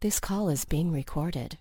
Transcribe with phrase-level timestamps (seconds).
[0.00, 1.58] This call is being recorded.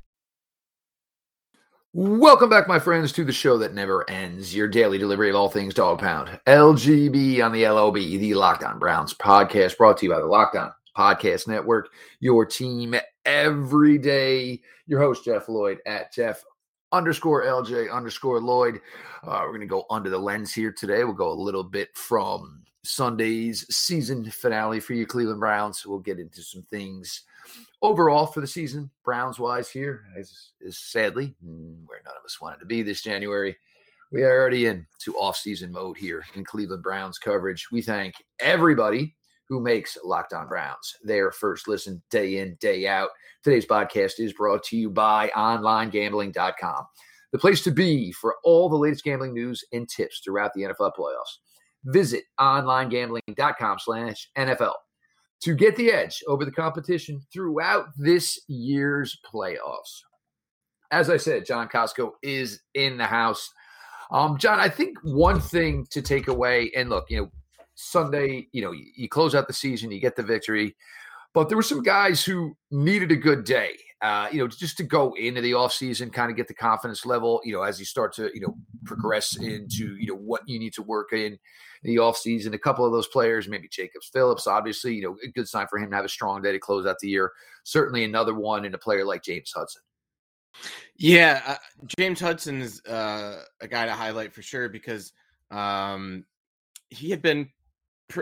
[1.92, 4.56] Welcome back, my friends, to the show that never ends.
[4.56, 6.40] Your daily delivery of all things dog pound.
[6.46, 10.56] LGB on the LOB, the Locked On Browns podcast, brought to you by the Locked
[10.56, 11.90] On Podcast Network.
[12.20, 12.94] Your team
[13.26, 14.62] every day.
[14.86, 16.44] Your host, Jeff Lloyd, at Jeff
[16.92, 18.82] underscore LJ underscore Lloyd.
[19.24, 21.04] Uh, we're going to go under the lens here today.
[21.04, 25.84] We'll go a little bit from Sunday's season finale for you, Cleveland Browns.
[25.88, 27.24] We'll get into some things
[27.82, 32.42] overall for the season, Browns wise, here is, is sadly mm, where none of us
[32.42, 33.56] wanted to be this January.
[34.12, 37.68] We are already in to off-season mode here in Cleveland Browns coverage.
[37.72, 39.16] We thank everybody
[39.50, 43.10] who makes Locked On Browns their first listen day in, day out.
[43.44, 46.86] Today's podcast is brought to you by OnlineGambling.com,
[47.32, 50.94] the place to be for all the latest gambling news and tips throughout the NFL
[50.98, 51.38] playoffs.
[51.86, 54.74] Visit OnlineGambling.com slash NFL
[55.42, 60.02] to get the edge over the competition throughout this year's playoffs.
[60.92, 63.52] As I said, John Costco is in the house.
[64.10, 67.32] Um, John, I think one thing to take away, and look, you know,
[67.76, 70.76] Sunday, you know, you, you close out the season, you get the victory,
[71.34, 74.84] but there were some guys who needed a good day uh, you know, just to
[74.84, 78.14] go into the offseason, kind of get the confidence level, you know, as you start
[78.14, 81.38] to, you know, progress into, you know, what you need to work in,
[81.84, 82.54] the offseason.
[82.54, 85.80] A couple of those players, maybe Jacobs Phillips, obviously, you know, a good sign for
[85.80, 87.32] him to have a strong day to close out the year.
[87.64, 89.82] Certainly another one in a player like James Hudson.
[90.96, 91.56] Yeah, uh,
[91.98, 95.12] James Hudson is uh, a guy to highlight for sure because
[95.52, 96.26] um,
[96.90, 97.50] he had been,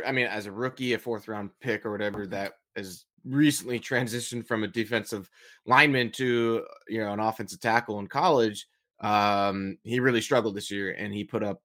[0.06, 4.46] I mean, as a rookie, a fourth round pick or whatever, that is recently transitioned
[4.46, 5.30] from a defensive
[5.66, 8.68] lineman to you know an offensive tackle in college,
[9.00, 11.62] um, he really struggled this year, and he put up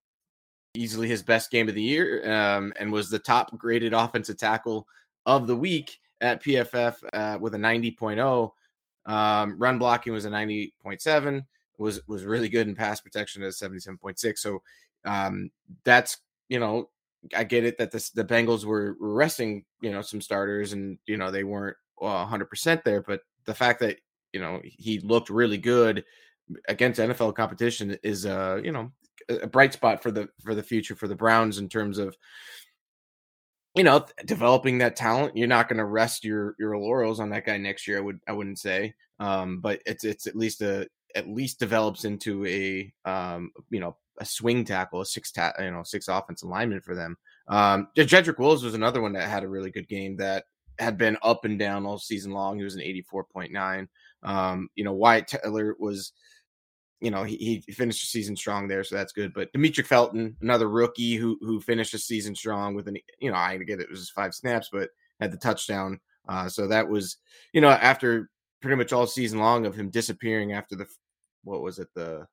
[0.74, 4.86] easily his best game of the year, um, and was the top graded offensive tackle
[5.26, 8.50] of the week at PFF uh, with a 90.0.
[9.06, 11.44] Um, run blocking was a 90.7.
[11.78, 14.38] Was was really good in pass protection at 77.6.
[14.38, 14.62] So
[15.04, 15.50] um,
[15.84, 16.18] that's
[16.48, 16.90] you know
[17.34, 21.16] I get it that this, the Bengals were resting, you know, some starters and, you
[21.16, 23.02] know, they weren't well, 100% there.
[23.02, 23.98] But the fact that,
[24.32, 26.04] you know, he looked really good
[26.68, 28.90] against NFL competition is, uh, you know,
[29.28, 32.16] a bright spot for the for the future for the Browns in terms of,
[33.76, 35.36] you know, developing that talent.
[35.36, 37.98] You're not going to rest your your laurels on that guy next year.
[37.98, 42.04] I would I wouldn't say, um, but it's it's at least a at least develops
[42.04, 46.48] into a um, you know a swing tackle, a six ta- you know six offensive
[46.48, 47.16] lineman for them.
[47.48, 50.44] Um, Jedrick Wills was another one that had a really good game that
[50.78, 52.58] had been up and down all season long.
[52.58, 53.88] He was an eighty four point nine.
[54.22, 56.12] Um, you know Wyatt Teller was.
[57.02, 59.32] You know, he, he finished the season strong there, so that's good.
[59.32, 63.38] But Demetric Felton, another rookie who who finished the season strong with an you know,
[63.38, 65.98] I get it, it was five snaps, but had the touchdown.
[66.28, 67.16] Uh, so that was,
[67.52, 68.28] you know, after
[68.60, 70.86] pretty much all season long of him disappearing after the
[71.44, 72.26] what was it the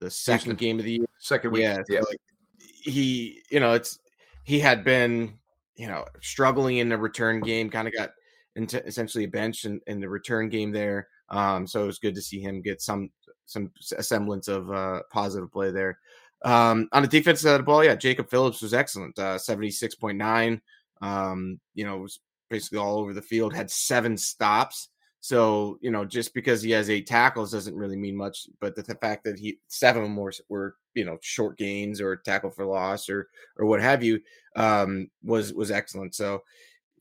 [0.00, 1.06] the second game of the year.
[1.18, 1.62] Second week.
[1.62, 1.78] Yeah.
[1.88, 2.00] yeah.
[2.00, 2.18] like
[2.58, 3.98] he, you know, it's
[4.44, 5.38] he had been,
[5.76, 8.10] you know, struggling in the return game, kind of got
[8.56, 11.08] into essentially a bench in, in the return game there.
[11.30, 13.10] Um, so it was good to see him get some
[13.46, 15.98] some semblance of uh, positive play there.
[16.44, 19.70] Um, on the defense side of the ball, yeah, Jacob Phillips was excellent, uh, seventy
[19.70, 20.60] six point nine.
[21.00, 22.20] Um, you know, was
[22.50, 24.90] basically all over the field, had seven stops.
[25.24, 28.46] So, you know, just because he has eight tackles doesn't really mean much.
[28.60, 31.98] But the, the fact that he seven of them were, were, you know, short gains
[31.98, 34.20] or tackle for loss or or what have you
[34.54, 36.14] um, was was excellent.
[36.14, 36.42] So,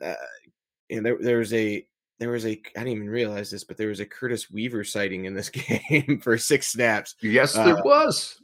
[0.02, 0.14] uh,
[0.90, 1.86] and there there was a
[2.18, 5.26] there was a I didn't even realize this, but there was a Curtis Weaver sighting
[5.26, 7.16] in this game for six snaps.
[7.22, 8.42] Yes, there uh, was.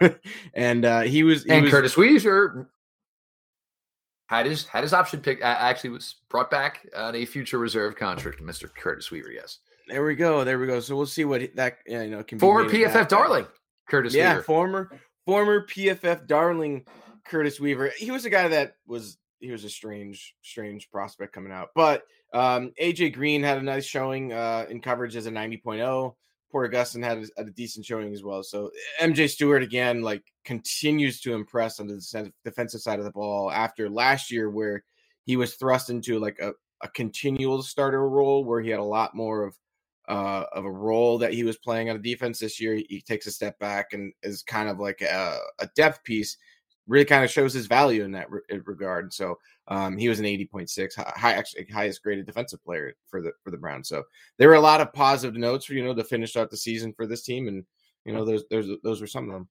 [0.54, 2.70] and uh, he was he and was, Curtis Weaver
[4.30, 5.40] had his had his option pick.
[5.42, 8.72] Actually, was brought back on a future reserve contract, Mr.
[8.72, 9.32] Curtis Weaver.
[9.32, 9.58] Yes.
[9.88, 10.44] There we go.
[10.44, 10.78] There we go.
[10.78, 12.40] So we'll see what that you know can be.
[12.40, 13.46] former PFF darling
[13.88, 14.14] Curtis.
[14.14, 14.42] Yeah, Weaver.
[14.44, 16.86] former former PFF darling
[17.24, 17.90] Curtis Weaver.
[17.96, 22.04] He was a guy that was he was a strange strange prospect coming out, but
[22.32, 26.14] um, AJ Green had a nice showing uh, in coverage as a 90.0.
[26.50, 28.42] Porter Gustin had a, a, decent showing as well.
[28.42, 28.70] So
[29.00, 33.88] MJ Stewart again, like continues to impress on the defensive side of the ball after
[33.88, 34.84] last year where
[35.24, 36.52] he was thrust into like a,
[36.82, 39.54] a continual starter role where he had a lot more of
[40.08, 42.74] uh, of a role that he was playing on a defense this year.
[42.74, 46.36] He, he takes a step back and is kind of like a, a depth piece
[46.86, 49.12] really kind of shows his value in that re- regard.
[49.12, 49.38] So
[49.68, 51.42] um, he was an 80.6, high,
[51.72, 53.88] highest graded defensive player for the for the Browns.
[53.88, 54.02] So
[54.38, 56.92] there were a lot of positive notes for you know to finish out the season
[56.92, 57.64] for this team, and
[58.04, 59.48] you know those those those were some of them.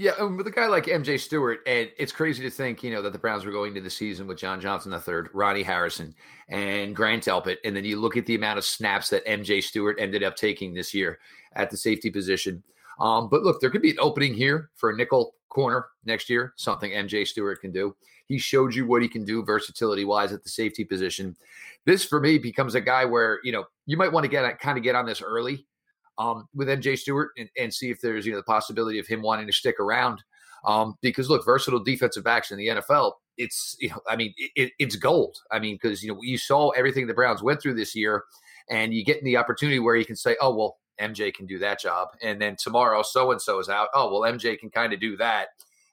[0.00, 3.02] Yeah, um, with a guy like MJ Stewart, and it's crazy to think, you know,
[3.02, 6.14] that the Browns were going into the season with John Johnson III, Ronnie Harrison,
[6.48, 9.96] and Grant Delpit, and then you look at the amount of snaps that MJ Stewart
[9.98, 11.18] ended up taking this year
[11.54, 12.62] at the safety position.
[13.00, 16.52] Um, but look, there could be an opening here for a nickel corner next year,
[16.56, 17.94] something MJ Stewart can do.
[18.26, 21.34] He showed you what he can do versatility wise at the safety position.
[21.86, 24.76] This for me becomes a guy where, you know, you might want to get kind
[24.76, 25.66] of get on this early
[26.18, 29.22] um, with MJ Stewart and, and, see if there's you know the possibility of him
[29.22, 30.22] wanting to stick around.
[30.66, 34.72] Um, because look, versatile defensive backs in the NFL, it's you know, I mean, it,
[34.78, 35.38] it's gold.
[35.52, 38.24] I mean, because you know you saw everything the Browns went through this year,
[38.68, 41.58] and you get in the opportunity where you can say, oh well, MJ can do
[41.58, 43.88] that job, and then tomorrow so and so is out.
[43.94, 45.48] Oh well, MJ can kind of do that.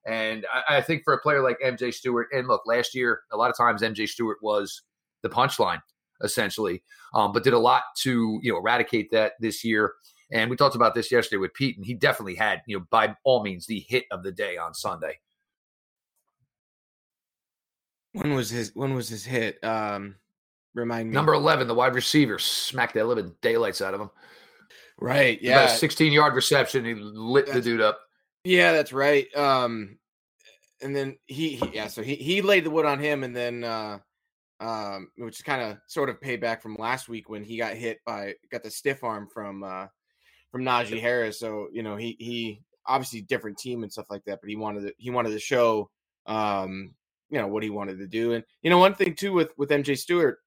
[0.05, 3.37] And I, I think for a player like MJ Stewart, and look, last year a
[3.37, 4.81] lot of times MJ Stewart was
[5.21, 5.81] the punchline
[6.23, 6.81] essentially,
[7.13, 9.93] um, but did a lot to you know eradicate that this year.
[10.31, 13.15] And we talked about this yesterday with Pete, and he definitely had, you know, by
[13.23, 15.19] all means, the hit of the day on Sunday.
[18.13, 19.61] When was his when was his hit?
[19.63, 20.15] Um
[20.73, 21.13] remind me.
[21.13, 24.09] Number eleven, the wide receiver smacked the living daylights out of him.
[24.99, 25.41] Right.
[25.41, 25.67] Yeah.
[25.67, 26.85] 16 yard reception.
[26.85, 27.99] He lit that's, the dude up.
[28.43, 29.33] Yeah, that's right.
[29.35, 29.97] Um
[30.81, 33.63] and then he, he yeah, so he he laid the wood on him and then
[33.63, 33.99] uh
[34.59, 37.99] um which is kind of sort of payback from last week when he got hit
[38.05, 39.87] by got the stiff arm from uh
[40.51, 41.39] from Najee Harris.
[41.39, 44.87] So you know he he obviously different team and stuff like that, but he wanted
[44.87, 45.89] to, he wanted to show
[46.27, 46.93] um,
[47.29, 48.33] you know what he wanted to do.
[48.33, 50.39] And you know one thing too with with MJ Stewart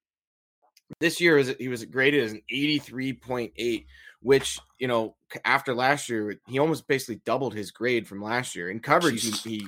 [1.00, 3.86] this year is he was graded as an 83.8
[4.20, 5.14] which you know
[5.44, 9.30] after last year he almost basically doubled his grade from last year in coverage he,
[9.48, 9.66] he,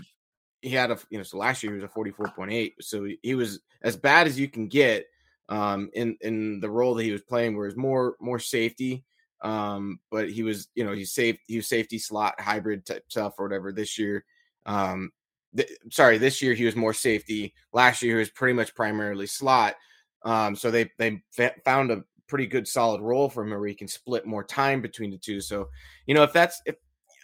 [0.63, 3.61] he had a you know so last year he was a 44.8 so he was
[3.83, 5.07] as bad as you can get
[5.49, 9.05] um in in the role that he was playing where it's more more safety
[9.43, 13.35] um, but he was, you know, he's safe, he was safety slot hybrid type stuff
[13.39, 14.25] or whatever this year.
[14.67, 15.11] Um,
[15.57, 17.55] th- sorry, this year he was more safety.
[17.73, 19.77] Last year he was pretty much primarily slot.
[20.25, 21.23] Um, so they they
[21.65, 25.11] found a pretty good solid role for him where he can split more time between
[25.11, 25.41] the two.
[25.41, 25.69] So,
[26.07, 26.77] you know, if that's if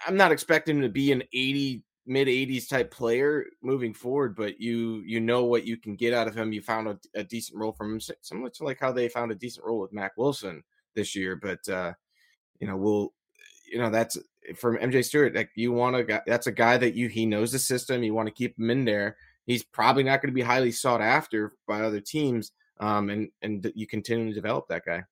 [0.06, 4.60] I'm not expecting him to be an 80 mid 80s type player moving forward, but
[4.60, 6.52] you you know what you can get out of him.
[6.52, 9.36] You found a, a decent role from him, similar to like how they found a
[9.36, 10.62] decent role with Mack Wilson
[10.94, 11.36] this year.
[11.36, 11.92] But uh,
[12.60, 13.12] you know, we'll
[13.70, 14.16] you know that's
[14.56, 15.34] from MJ Stewart.
[15.34, 18.02] Like you want to, that's a guy that you he knows the system.
[18.02, 19.16] You want to keep him in there.
[19.46, 22.52] He's probably not going to be highly sought after by other teams.
[22.78, 25.04] Um, and and you continue to develop that guy.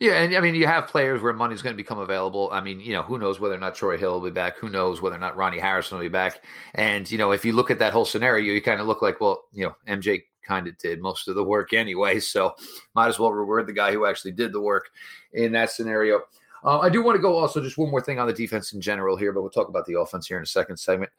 [0.00, 2.48] Yeah, and I mean, you have players where money's going to become available.
[2.52, 4.56] I mean, you know, who knows whether or not Troy Hill will be back?
[4.56, 6.42] Who knows whether or not Ronnie Harrison will be back?
[6.74, 9.20] And you know, if you look at that whole scenario, you kind of look like,
[9.20, 12.54] well, you know, MJ kind of did most of the work anyway, so
[12.94, 14.88] might as well reward the guy who actually did the work
[15.34, 16.22] in that scenario.
[16.64, 18.80] Uh, I do want to go also just one more thing on the defense in
[18.80, 21.10] general here, but we'll talk about the offense here in a second segment.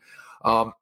[0.43, 0.73] Um,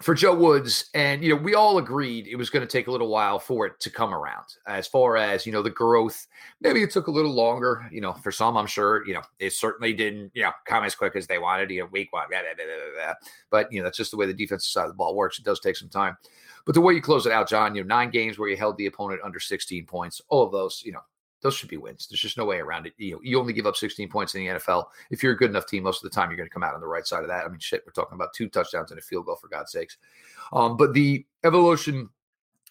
[0.00, 2.90] for Joe Woods, and you know, we all agreed it was going to take a
[2.90, 4.46] little while for it to come around.
[4.66, 6.26] As far as you know, the growth,
[6.60, 7.86] maybe it took a little longer.
[7.92, 10.94] You know, for some, I'm sure you know it certainly didn't you know come as
[10.94, 11.70] quick as they wanted.
[11.70, 12.64] You know, week one, blah, blah,
[13.04, 13.14] blah,
[13.50, 15.38] but you know that's just the way the defensive side of the ball works.
[15.38, 16.16] It does take some time,
[16.64, 18.76] but the way you close it out, John, you know, nine games where you held
[18.76, 21.02] the opponent under 16 points, all of those, you know,
[21.42, 22.06] those should be wins.
[22.08, 22.92] There's just no way around it.
[22.98, 24.86] You know, you only give up 16 points in the NFL.
[25.10, 26.74] If you're a good enough team, most of the time you're going to come out
[26.74, 27.44] on the right side of that.
[27.44, 29.96] I mean, shit, we're talking about two touchdowns and a field goal for God's sakes.
[30.52, 32.10] Um, but the evolution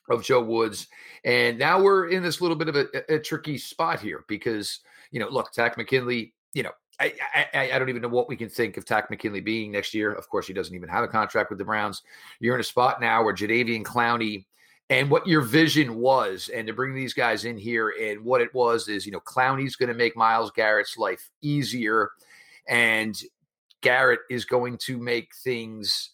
[0.09, 0.87] of Joe Woods,
[1.23, 4.79] and now we're in this little bit of a, a tricky spot here because
[5.11, 7.13] you know, look, Takk McKinley, you know, I,
[7.53, 10.11] I, I, don't even know what we can think of Takk McKinley being next year.
[10.11, 12.01] Of course, he doesn't even have a contract with the Browns.
[12.41, 14.45] You're in a spot now where Jadeveon Clowney
[14.89, 18.53] and what your vision was and to bring these guys in here and what it
[18.53, 22.11] was is you know clowney's going to make Myles Garrett's life easier
[22.67, 23.21] and
[23.81, 26.11] garrett is going to make things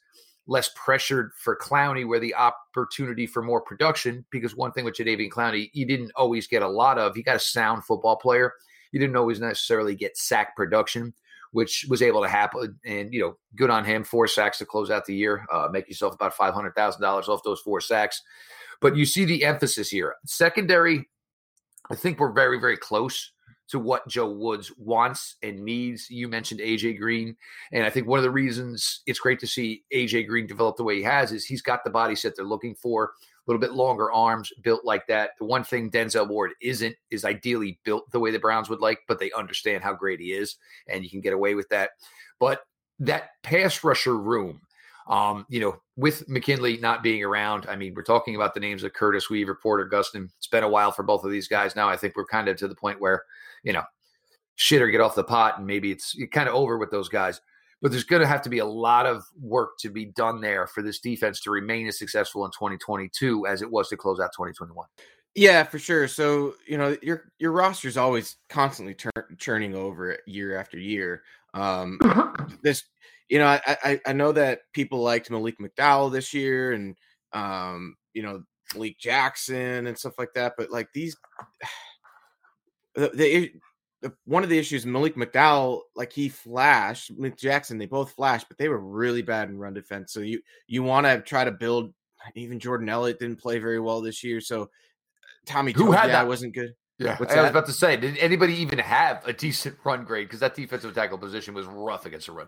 [0.48, 5.30] less pressured for clowney where the opportunity for more production because one thing with Jadeveon
[5.30, 8.54] clowney you didn't always get a lot of he got a sound football player
[8.92, 11.14] you didn't always necessarily get sack production
[11.56, 12.78] which was able to happen.
[12.86, 14.04] And, you know, good on him.
[14.04, 15.46] Four sacks to close out the year.
[15.50, 18.22] Uh, make yourself about $500,000 off those four sacks.
[18.82, 20.16] But you see the emphasis here.
[20.26, 21.08] Secondary,
[21.90, 23.32] I think we're very, very close
[23.68, 26.10] to what Joe Woods wants and needs.
[26.10, 27.36] You mentioned AJ Green.
[27.72, 30.84] And I think one of the reasons it's great to see AJ Green develop the
[30.84, 33.06] way he has is he's got the body set they're looking for.
[33.06, 35.32] A little bit longer arms built like that.
[35.38, 39.00] The one thing Denzel Ward isn't is ideally built the way the Browns would like,
[39.08, 41.92] but they understand how great he is, and you can get away with that.
[42.40, 42.62] But
[43.00, 44.62] that pass rusher room
[45.08, 48.84] um, you know, with McKinley not being around, I mean, we're talking about the names
[48.84, 50.30] of Curtis Weaver, Porter Gustin.
[50.38, 51.88] It's been a while for both of these guys now.
[51.88, 53.24] I think we're kind of to the point where,
[53.64, 53.84] you know,
[54.56, 57.42] shit or get off the pot, and maybe it's kind of over with those guys.
[57.82, 60.66] but there's going to have to be a lot of work to be done there
[60.66, 64.32] for this defense to remain as successful in 2022 as it was to close out
[64.34, 64.88] 2021.
[65.36, 66.08] Yeah, for sure.
[66.08, 71.24] So you know your your roster is always constantly tur- churning over year after year.
[71.54, 72.00] Um,
[72.64, 72.86] this,
[73.30, 76.96] you know, I, I I know that people liked Malik McDowell this year, and
[77.34, 80.54] um, you know Malik Jackson and stuff like that.
[80.58, 81.16] But like these,
[82.96, 83.52] the,
[84.02, 88.48] the one of the issues Malik McDowell, like he flashed, Malik Jackson, they both flashed,
[88.48, 90.14] but they were really bad in run defense.
[90.14, 91.94] So you you want to try to build.
[92.34, 94.42] Even Jordan Elliott didn't play very well this year.
[94.42, 94.72] So
[95.46, 96.28] Tommy Who had yeah, that?
[96.28, 96.74] wasn't good.
[96.98, 100.28] Yeah, What's I was about to say, did anybody even have a decent run grade?
[100.28, 102.48] Because that defensive tackle position was rough against the run.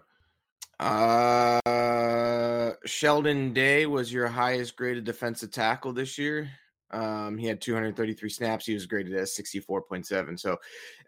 [0.80, 6.50] Uh, Sheldon Day was your highest graded defensive tackle this year.
[6.92, 8.66] Um, he had 233 snaps.
[8.66, 10.40] He was graded as 64.7.
[10.40, 10.58] So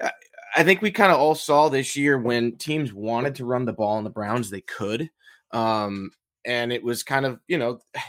[0.02, 0.10] uh,
[0.56, 3.74] I think we kind of all saw this year when teams wanted to run the
[3.74, 5.10] ball on the Browns, they could.
[5.52, 6.12] Um,
[6.46, 7.80] and it was kind of, you know,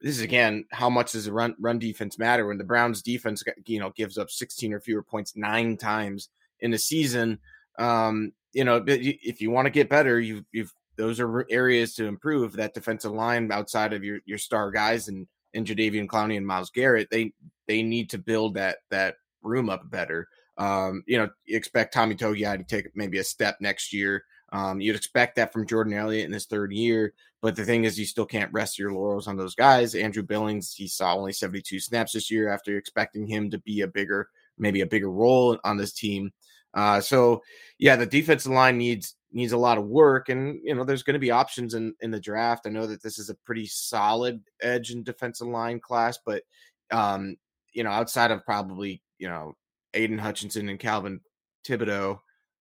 [0.00, 3.44] this is again how much does a run run defense matter when the Browns defense
[3.66, 7.38] you know gives up 16 or fewer points nine times in a season
[7.78, 12.06] um you know if you want to get better you've you've those are areas to
[12.06, 16.46] improve that defensive line outside of your your star guys and and Jadeveon Clowney and
[16.46, 17.32] Myles Garrett they
[17.66, 20.28] they need to build that that room up better
[20.58, 24.82] um you know you expect Tommy Togiai to take maybe a step next year um,
[24.82, 28.04] you'd expect that from Jordan Elliott in his third year, but the thing is, you
[28.04, 29.94] still can't rest your laurels on those guys.
[29.94, 33.86] Andrew Billings, he saw only 72 snaps this year after expecting him to be a
[33.86, 34.28] bigger,
[34.58, 36.32] maybe a bigger role on this team.
[36.74, 37.42] Uh, so
[37.78, 41.14] yeah, the defensive line needs needs a lot of work, and you know there's going
[41.14, 42.66] to be options in in the draft.
[42.66, 46.42] I know that this is a pretty solid edge and defensive line class, but
[46.90, 47.36] um,
[47.72, 49.54] you know outside of probably you know
[49.94, 51.20] Aidan Hutchinson and Kayvon
[51.66, 52.18] Thibodeaux,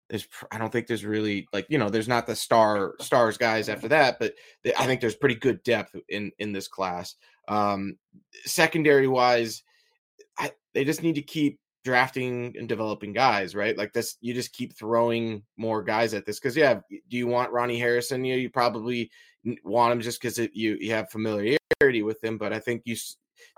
[0.09, 3.69] there's I don't think there's really like you know there's not the star stars guys
[3.69, 4.35] after that, but
[4.79, 7.15] I think there's pretty good depth in in this class.
[7.49, 7.97] Um,
[8.45, 9.63] secondary wise,
[10.39, 13.79] I, they just need to keep drafting and developing guys, right?
[13.79, 17.51] Like this, you just keep throwing more guys at this because yeah, do you want
[17.51, 18.27] Ronnie Harrison?
[18.27, 19.11] Yeah, you probably
[19.65, 22.95] want him just because you you have familiarity with him, but I think you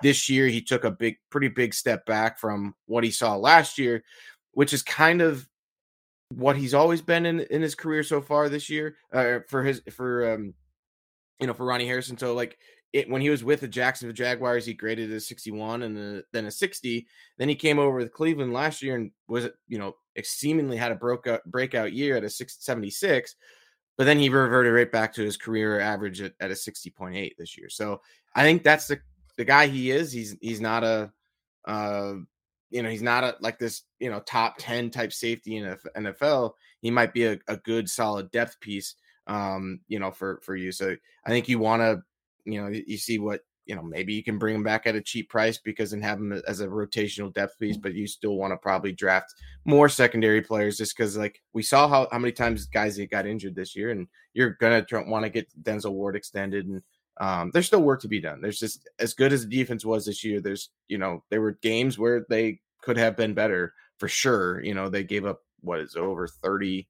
[0.00, 3.78] this year he took a big, pretty big step back from what he saw last
[3.78, 4.04] year,
[4.52, 5.48] which is kind of
[6.28, 9.82] what he's always been in in his career so far this year uh, for his
[9.90, 10.54] for um
[11.40, 12.16] you know for Ronnie Harrison.
[12.16, 12.58] So like
[12.92, 16.46] it when he was with the Jacksonville Jaguars, he graded a 61 and a, then
[16.46, 17.06] a 60.
[17.38, 20.96] Then he came over with Cleveland last year and was you know seemingly had a
[20.96, 23.36] broke out, breakout year at a 676.
[23.96, 27.58] But then he reverted right back to his career average at, at a 60.8 this
[27.58, 27.68] year.
[27.68, 28.00] So
[28.34, 29.00] I think that's the
[29.36, 30.12] the guy he is.
[30.12, 31.12] He's he's not a
[31.66, 32.14] uh,
[32.70, 36.52] you know, he's not a, like this, you know, top 10 type safety in NFL.
[36.80, 38.94] He might be a, a good, solid depth piece,
[39.26, 40.72] um, you know, for, for you.
[40.72, 42.02] So I think you want to,
[42.44, 45.00] you know, you see what, you know, maybe you can bring him back at a
[45.00, 48.52] cheap price because and have him as a rotational depth piece, but you still want
[48.52, 49.32] to probably draft
[49.64, 53.54] more secondary players just because, like, we saw how, how many times guys got injured
[53.54, 56.82] this year, and you're going to want to get Denzel Ward extended and
[57.20, 58.40] um, there's still work to be done.
[58.40, 60.40] There's just as good as the defense was this year.
[60.40, 64.64] There's you know there were games where they could have been better for sure.
[64.64, 66.88] You know they gave up what is over 30,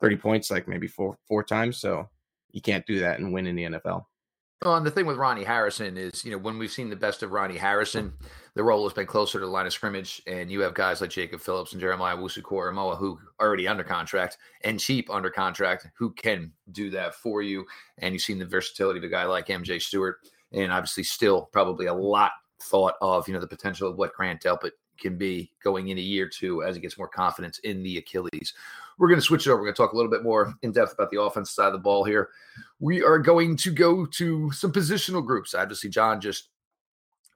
[0.00, 1.76] 30 points like maybe four four times.
[1.76, 2.08] So
[2.50, 4.04] you can't do that and win in the NFL.
[4.64, 7.22] Well, and the thing with Ronnie Harrison is, you know, when we've seen the best
[7.22, 8.12] of Ronnie Harrison,
[8.54, 11.10] the role has been closer to the line of scrimmage, and you have guys like
[11.10, 16.10] Jacob Phillips and Jeremiah Wusu who are already under contract and cheap under contract who
[16.10, 17.64] can do that for you.
[17.98, 20.16] And you've seen the versatility of a guy like MJ Stewart,
[20.50, 24.42] and obviously still probably a lot thought of, you know, the potential of what Grant
[24.42, 27.98] Delpit can be going in a year two as he gets more confidence in the
[27.98, 28.54] Achilles.
[28.98, 29.60] We're going to switch it over.
[29.60, 31.72] We're going to talk a little bit more in depth about the offense side of
[31.72, 32.30] the ball here.
[32.80, 35.54] We are going to go to some positional groups.
[35.54, 36.48] Obviously, John just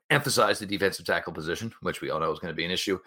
[0.09, 2.99] emphasized the defensive tackle position, which we all know is going to be an issue.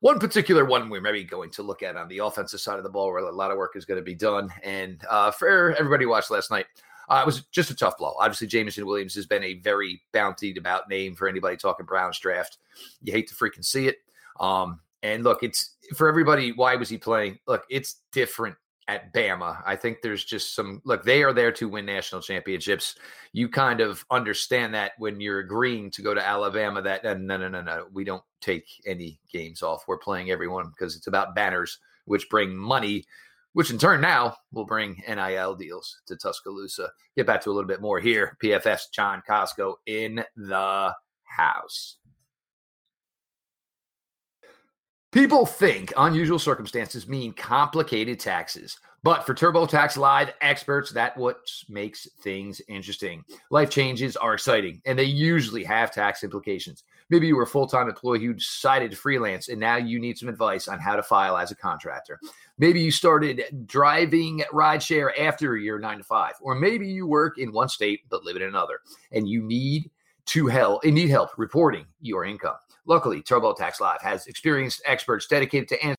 [0.00, 2.90] One particular one we're maybe going to look at on the offensive side of the
[2.90, 4.50] ball, where a lot of work is going to be done.
[4.62, 6.66] And uh, for everybody who watched last night,
[7.08, 8.14] uh, it was just a tough blow.
[8.18, 12.58] Obviously, Jameson Williams has been a very bountied about name for anybody talking Browns draft.
[13.02, 13.98] You hate to freaking see it.
[14.40, 16.50] Um, and look, it's for everybody.
[16.52, 17.38] Why was he playing?
[17.46, 18.56] Look, it's different
[18.88, 19.62] at Bama.
[19.64, 22.96] I think there's just some look, they are there to win national championships.
[23.32, 27.48] You kind of understand that when you're agreeing to go to Alabama that no no
[27.48, 29.84] no no we don't take any games off.
[29.86, 33.04] We're playing everyone because it's about banners which bring money,
[33.52, 36.90] which in turn now will bring NIL deals to Tuscaloosa.
[37.16, 38.36] Get back to a little bit more here.
[38.42, 40.94] PFF John Costco in the
[41.24, 41.96] house.
[45.14, 52.08] People think unusual circumstances mean complicated taxes, but for TurboTax Live experts, that what makes
[52.24, 53.22] things interesting.
[53.52, 56.82] Life changes are exciting, and they usually have tax implications.
[57.10, 60.28] Maybe you were a full-time employee who decided to freelance, and now you need some
[60.28, 62.18] advice on how to file as a contractor.
[62.58, 67.52] Maybe you started driving rideshare after your nine to five, or maybe you work in
[67.52, 68.80] one state but live in another,
[69.12, 69.92] and you need
[70.26, 72.56] to help and need help reporting your income.
[72.86, 75.96] Luckily, TurboTax Live has experienced experts dedicated to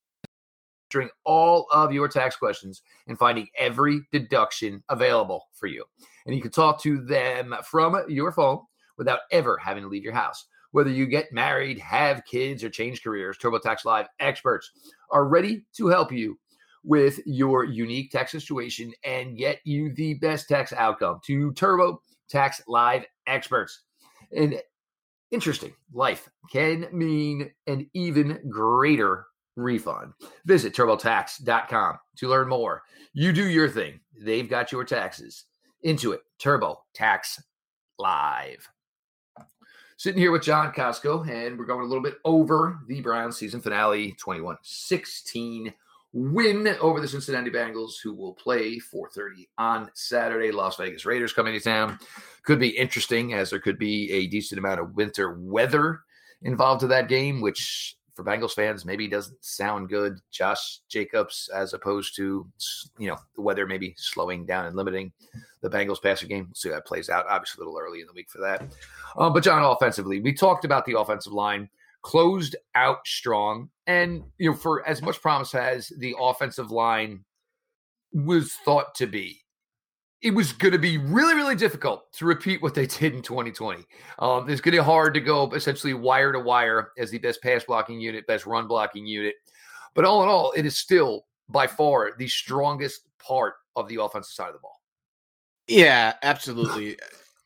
[0.91, 5.83] answering all of your tax questions and finding every deduction available for you.
[6.25, 8.59] And you can talk to them from your phone
[8.97, 10.45] without ever having to leave your house.
[10.71, 14.71] Whether you get married, have kids, or change careers, TurboTax Live experts
[15.09, 16.37] are ready to help you
[16.83, 23.05] with your unique tax situation and get you the best tax outcome to TurboTax Live
[23.25, 23.81] experts.
[24.35, 24.61] And
[25.35, 29.25] interesting life can mean an even greater
[29.57, 30.13] refund.
[30.45, 32.83] Visit TurboTax.com to learn more.
[33.11, 33.99] You do your thing.
[34.17, 35.43] They've got your taxes.
[35.85, 37.41] Intuit TurboTax
[37.99, 38.69] Live.
[39.97, 43.59] Sitting here with John Costco, and we're going a little bit over the Browns season
[43.59, 45.73] finale 21 16
[46.15, 50.49] win over the Cincinnati Bengals, who will play 4:30 on Saturday.
[50.49, 51.99] Las Vegas Raiders coming to town.
[52.43, 56.01] Could be interesting, as there could be a decent amount of winter weather
[56.41, 60.21] involved in that game, which for Bengals fans maybe doesn't sound good.
[60.31, 62.47] Josh Jacobs, as opposed to
[62.97, 65.11] you know the weather maybe slowing down and limiting
[65.59, 66.45] the Bengals passing game.
[66.45, 67.25] We'll see how that plays out.
[67.27, 68.61] Obviously, a little early in the week for that.
[69.17, 71.69] Um, but John, offensively, we talked about the offensive line
[72.05, 73.67] closed out strong.
[73.87, 77.25] And, you know, for as much promise as the offensive line
[78.13, 79.41] was thought to be,
[80.21, 83.83] it was going to be really, really difficult to repeat what they did in 2020.
[84.19, 87.41] Um, it's going to be hard to go essentially wire to wire as the best
[87.41, 89.33] pass blocking unit, best run blocking unit.
[89.95, 94.31] But all in all, it is still by far the strongest part of the offensive
[94.31, 94.79] side of the ball.
[95.67, 96.97] Yeah, absolutely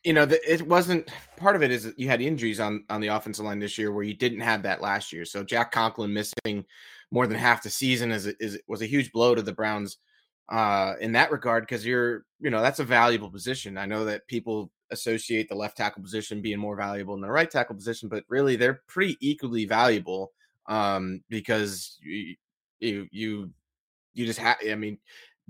[0.04, 3.08] you know, the, it wasn't part of it is you had injuries on on the
[3.08, 5.24] offensive line this year where you didn't have that last year.
[5.24, 6.64] So Jack Conklin missing
[7.10, 9.98] more than half the season is is was a huge blow to the Browns
[10.48, 13.76] uh, in that regard because you're you know that's a valuable position.
[13.76, 17.50] I know that people associate the left tackle position being more valuable than the right
[17.50, 20.32] tackle position, but really they're pretty equally valuable
[20.66, 22.36] um, because you
[22.80, 23.50] you you
[24.14, 24.56] you just have.
[24.68, 24.98] I mean,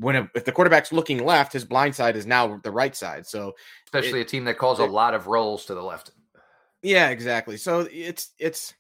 [0.00, 3.26] when a, if the quarterback's looking left, his blind side is now the right side.
[3.26, 6.12] So especially it, a team that calls a lot of rolls to the left.
[6.82, 7.56] Yeah, exactly.
[7.58, 8.74] So it's it's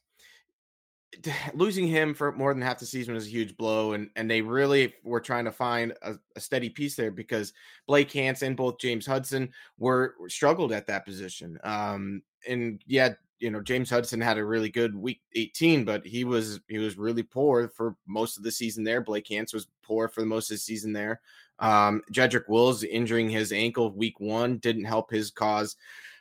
[1.54, 4.40] losing him for more than half the season was a huge blow, and and they
[4.40, 7.52] really were trying to find a, a steady piece there because
[7.86, 11.58] Blake Hance, both James Hudson were, were struggled at that position.
[11.62, 16.24] Um, and yeah, you know James Hudson had a really good week 18, but he
[16.24, 19.00] was he was really poor for most of the season there.
[19.00, 21.20] Blake Hance was poor for the most of the season there.
[21.58, 25.76] Um, Jedrick Wills injuring his ankle week one didn't help his cause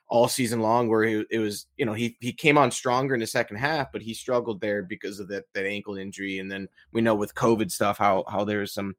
[0.08, 0.90] all season long.
[0.90, 3.92] Where he, it was, you know, he he came on stronger in the second half,
[3.92, 6.40] but he struggled there because of that that ankle injury.
[6.40, 8.96] And then we know with COVID stuff how how there's some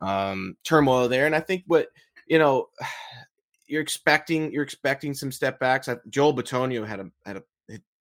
[0.00, 1.26] um, turmoil there.
[1.26, 1.88] And I think what
[2.26, 2.68] you know
[3.66, 5.88] you're expecting you're expecting some step backs.
[6.08, 7.42] Joel Bitonio had a had a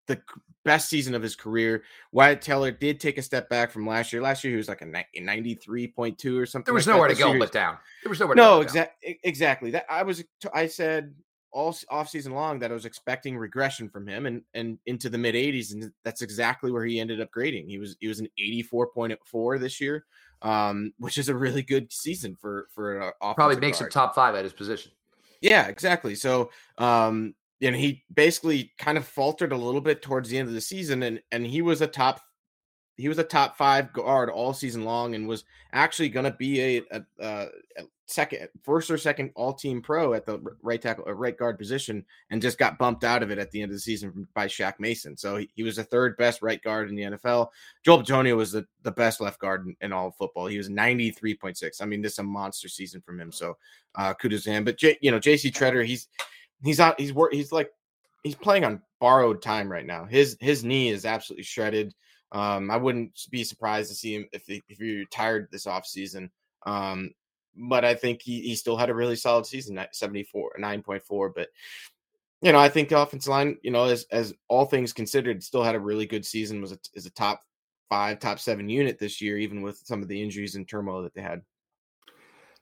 [0.08, 0.22] the
[0.68, 1.84] best season of his career.
[2.12, 4.22] Wyatt Teller did take a step back from last year.
[4.22, 6.66] Last year he was like a 93.2 or something.
[6.66, 7.78] There was like nowhere to go but down.
[8.04, 9.72] There was nowhere no, exactly exactly.
[9.72, 11.16] That I was I said
[11.52, 15.18] all off season long that I was expecting regression from him and and into the
[15.18, 17.70] mid 80s and that's exactly where he ended up grading.
[17.70, 20.06] He was he was an 84.4 this year.
[20.44, 23.88] Um, which is a really good season for for probably makes guard.
[23.88, 24.92] him top 5 at his position.
[25.42, 26.16] Yeah, exactly.
[26.16, 30.54] So, um, and he basically kind of faltered a little bit towards the end of
[30.54, 32.22] the season and and he was a top
[32.96, 36.78] he was a top five guard all season long and was actually going to be
[36.78, 37.48] a, a, a,
[38.10, 42.04] second first or second all team pro at the right tackle or right guard position
[42.32, 44.76] and just got bumped out of it at the end of the season by Shaq
[44.80, 45.18] Mason.
[45.18, 47.50] So he, he was the third best right guard in the NFL.
[47.84, 50.48] Joel Bitonio was the, the best left guard in, in all football.
[50.48, 51.82] He was 93.6.
[51.82, 53.32] I mean, this is a monster season from him.
[53.32, 53.58] So
[53.96, 54.64] uh, kudos to him.
[54.64, 56.08] But J, you know, JC Tretter, he's
[56.64, 57.00] he's out.
[57.00, 57.34] He's work.
[57.34, 57.72] He's like
[58.24, 60.06] he's playing on borrowed time right now.
[60.06, 61.94] His his knee is absolutely shredded.
[62.32, 66.30] Um, I wouldn't be surprised to see him if he, if he retired this offseason.
[66.66, 67.12] Um,
[67.56, 71.32] but I think he, he still had a really solid season, 74, 9.4.
[71.34, 71.48] But,
[72.42, 75.64] you know, I think the offensive line, you know, as, as all things considered, still
[75.64, 77.42] had a really good season, was a, is a top
[77.90, 81.14] five, top seven unit this year, even with some of the injuries and turmoil that
[81.14, 81.42] they had.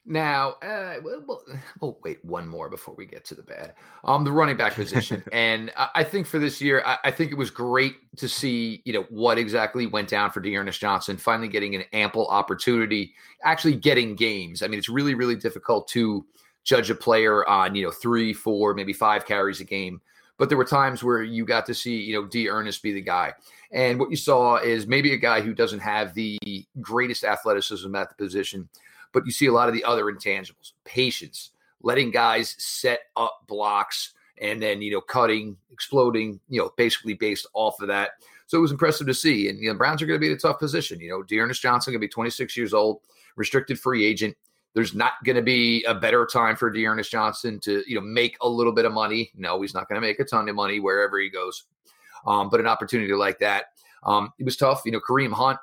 [0.06, 1.24] Now, uh, we'll,
[1.82, 3.74] we'll, wait one more before we get to the bad.
[4.04, 7.32] Um, the running back position, and I, I, think for this year, I, I, think
[7.32, 11.48] it was great to see you know what exactly went down for D'Ernest Johnson, finally
[11.48, 13.14] getting an ample opportunity,
[13.44, 14.62] actually getting games.
[14.62, 16.26] I mean, it's really really difficult to
[16.64, 20.02] judge a player on you know three, four, maybe five carries a game,
[20.38, 23.34] but there were times where you got to see you know D'Ernest be the guy,
[23.72, 26.38] and what you saw is maybe a guy who doesn't have the
[26.80, 28.70] greatest athleticism at the position
[29.16, 31.52] but you see a lot of the other intangibles patience,
[31.82, 37.48] letting guys set up blocks and then, you know, cutting, exploding, you know, basically based
[37.54, 38.12] off of that.
[38.48, 39.48] So it was impressive to see.
[39.48, 41.00] And, you know, Browns are going to be in a tough position.
[41.00, 43.00] You know, D'Ernest Johnson going to be 26 years old,
[43.38, 44.36] restricted free agent.
[44.74, 48.36] There's not going to be a better time for D'Ernest Johnson to, you know, make
[48.42, 49.32] a little bit of money.
[49.34, 51.64] No, he's not going to make a ton of money wherever he goes.
[52.28, 53.68] Um, but an opportunity like that.
[54.04, 54.82] Um, it was tough.
[54.84, 55.58] You know, Kareem Hunt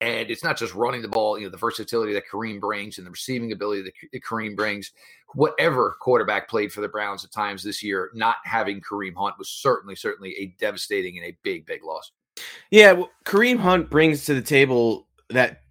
[0.00, 3.06] and it's not just running the ball, you know, the versatility that Kareem brings and
[3.06, 3.82] the receiving ability
[4.12, 4.92] that Kareem brings.
[5.34, 9.48] Whatever quarterback played for the Browns at times this year, not having Kareem Hunt was
[9.48, 12.12] certainly, certainly a devastating and a big, big loss.
[12.70, 15.62] Yeah, well, Kareem Hunt brings to the table that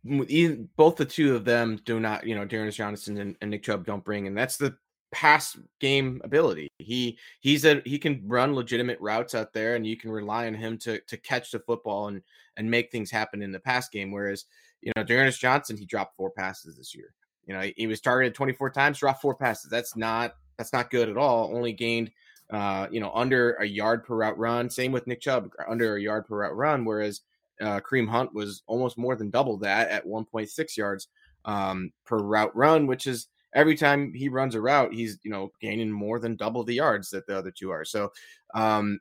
[0.75, 3.85] both the two of them do not, you know, D'Ernest Johnson and, and Nick Chubb
[3.85, 4.75] don't bring, and that's the
[5.11, 6.67] pass game ability.
[6.77, 10.53] He he's a he can run legitimate routes out there, and you can rely on
[10.53, 12.21] him to to catch the football and
[12.57, 14.11] and make things happen in the pass game.
[14.11, 14.45] Whereas
[14.81, 17.13] you know, D'Ernest Johnson, he dropped four passes this year.
[17.45, 19.71] You know, he, he was targeted 24 times, dropped four passes.
[19.71, 21.55] That's not that's not good at all.
[21.55, 22.11] Only gained
[22.51, 24.69] uh, you know under a yard per route run.
[24.69, 26.85] Same with Nick Chubb, under a yard per route run.
[26.85, 27.21] Whereas
[27.61, 31.07] uh, Kareem Hunt was almost more than double that at 1.6 yards
[31.45, 35.51] um, per route run, which is every time he runs a route, he's you know
[35.61, 37.85] gaining more than double the yards that the other two are.
[37.85, 38.11] So,
[38.53, 38.99] um,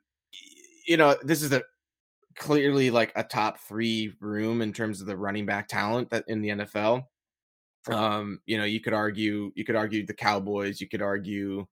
[0.87, 1.61] you know, this is a
[2.37, 6.41] clearly like a top three room in terms of the running back talent that in
[6.41, 7.03] the NFL.
[7.89, 11.65] Um, you know, you could argue you could argue the Cowboys, you could argue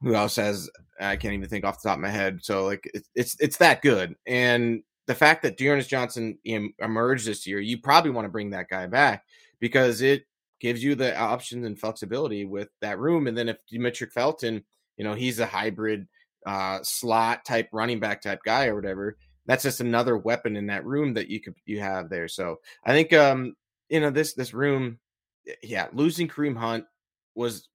[0.00, 0.68] who else has
[1.00, 2.40] I can't even think off the top of my head.
[2.42, 4.14] So like it's it's, it's that good.
[4.26, 8.68] And the fact that D'Ernest Johnson emerged this year, you probably want to bring that
[8.68, 9.24] guy back
[9.60, 10.24] because it
[10.60, 13.26] gives you the options and flexibility with that room.
[13.26, 14.64] And then if Demetric Felton,
[14.96, 16.06] you know, he's a hybrid
[16.46, 19.16] uh, slot type running back type guy or whatever.
[19.46, 22.28] That's just another weapon in that room that you could you have there.
[22.28, 23.54] So I think um
[23.88, 24.98] you know this this room,
[25.62, 26.84] yeah, losing Kareem Hunt
[27.34, 27.68] was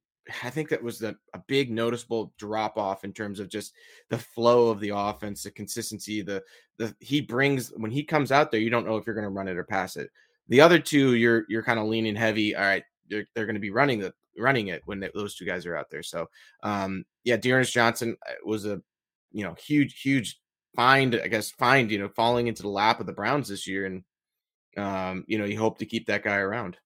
[0.43, 3.73] I think that was the, a big noticeable drop off in terms of just
[4.10, 6.43] the flow of the offense, the consistency, the
[6.77, 9.30] the he brings when he comes out there, you don't know if you're going to
[9.30, 10.10] run it or pass it.
[10.49, 12.56] The other two, you're you're kind of leaning heavy.
[12.56, 15.45] All right, they're, they're going to be running the running it when they, those two
[15.45, 16.03] guys are out there.
[16.03, 16.27] So,
[16.63, 18.82] um, yeah, D'Ernest Johnson uh, was a
[19.32, 20.39] you know huge huge
[20.78, 21.20] find.
[21.22, 24.04] I guess find you know falling into the lap of the Browns this year, and
[24.78, 26.78] um, you know you hope to keep that guy around.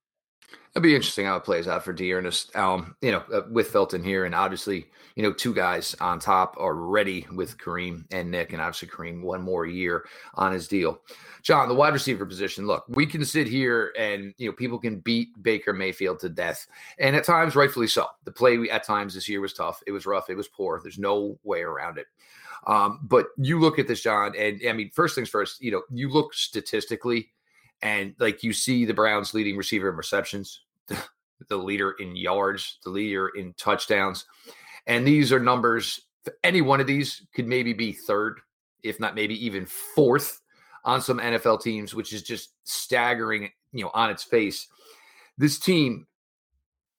[0.74, 2.56] It'll be interesting how it plays out for D'Ernest.
[2.56, 6.56] Um, you know, uh, with Felton here, and obviously, you know, two guys on top
[6.58, 11.02] already with Kareem and Nick, and obviously Kareem one more year on his deal.
[11.44, 12.68] John, the wide receiver position.
[12.68, 16.66] Look, we can sit here and you know people can beat Baker Mayfield to death,
[16.98, 18.08] and at times, rightfully so.
[18.24, 19.84] The play at times this year was tough.
[19.86, 20.30] It was rough.
[20.30, 20.80] It was poor.
[20.82, 22.08] There's no way around it.
[22.68, 25.62] Um, but you look at this, John, and I mean, first things first.
[25.62, 27.32] You know, you look statistically
[27.82, 32.90] and like you see the Browns leading receiver in receptions, the, leader in yards, the
[32.90, 34.26] leader in touchdowns.
[34.88, 36.02] And these are numbers,
[36.44, 38.40] any one of these could maybe be third,
[38.84, 40.42] if not maybe even fourth
[40.84, 44.68] on some NFL teams, which is just staggering, you know, on its face.
[45.38, 46.08] This team,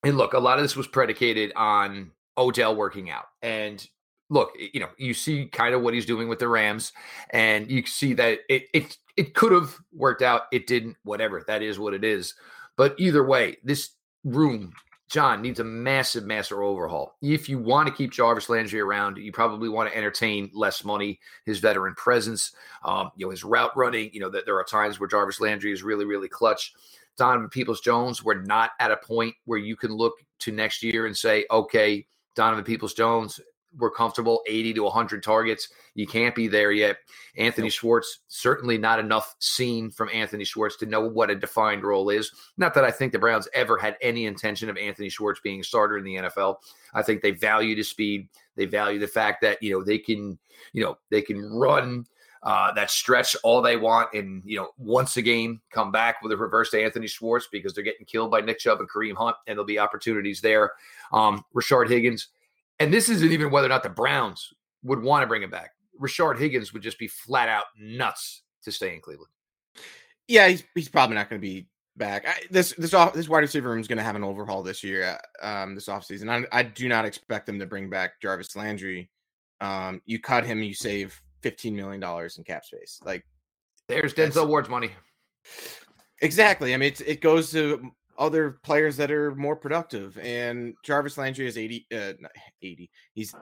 [0.05, 3.27] and look, a lot of this was predicated on Odell working out.
[3.41, 3.85] And
[4.33, 6.93] look, you know, you see kind of what he's doing with the Rams,
[7.31, 10.45] and you see that it it it could have worked out.
[10.53, 10.97] It didn't.
[11.05, 11.45] Whatever.
[11.47, 12.35] That is what it is.
[12.77, 13.93] But either way, this
[14.25, 14.73] room,
[15.11, 17.17] John, needs a massive, massive overhaul.
[17.23, 21.21] If you want to keep Jarvis Landry around, you probably want to entertain less money,
[21.47, 22.53] his veteran presence,
[22.85, 24.11] um, you know, his route running.
[24.15, 26.75] You know, that there are times where Jarvis Landry is really, really clutch.
[27.19, 31.07] Donovan Peoples Jones, we're not at a point where you can look to next year
[31.07, 33.41] and say, okay, Donovan Peoples Jones
[33.79, 35.69] we're comfortable 80 to 100 targets.
[35.95, 36.99] You can't be there yet.
[37.37, 37.73] Anthony nope.
[37.73, 42.31] Schwartz, certainly not enough seen from Anthony Schwartz to know what a defined role is.
[42.57, 45.65] Not that I think the Browns ever had any intention of Anthony Schwartz being a
[45.65, 46.57] starter in the NFL.
[46.95, 48.29] I think they value his speed.
[48.57, 50.39] They value the fact that, you know, they can,
[50.73, 52.07] you know, they can run
[52.43, 56.33] uh, that stretch all they want and, you know, once a game come back with
[56.33, 59.37] a reverse to Anthony Schwartz because they're getting killed by Nick Chubb and Kareem Hunt
[59.47, 60.73] and there'll be opportunities there.
[61.13, 62.29] Um, Rashard Higgins–
[62.83, 65.71] and this isn't even whether or not the Browns would want to bring him back.
[66.01, 69.33] Rashard Higgins would just be flat out nuts to stay in Cleveland.
[70.27, 72.27] Yeah, he's he's probably not going to be back.
[72.27, 74.83] I, this this off this wide receiver room is going to have an overhaul this
[74.83, 76.29] year, uh, um, this offseason.
[76.29, 79.11] I, I do not expect them to bring back Jarvis Landry.
[79.61, 83.01] Um, you cut him, you save fifteen million dollars in cap space.
[83.05, 83.25] Like
[83.89, 84.91] there's Denzel Ward's money.
[86.21, 86.73] Exactly.
[86.73, 87.91] I mean, it goes to
[88.23, 90.17] other players that are more productive.
[90.19, 92.13] And Jarvis Landry is 80, uh,
[92.63, 92.91] 80.
[93.15, 93.35] He's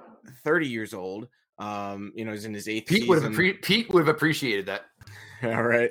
[0.43, 1.29] 30 years old.
[1.59, 2.88] Um, you know, he's in his eighth.
[2.88, 4.87] Pete would have appre- Pete would have appreciated that.
[5.43, 5.90] All right.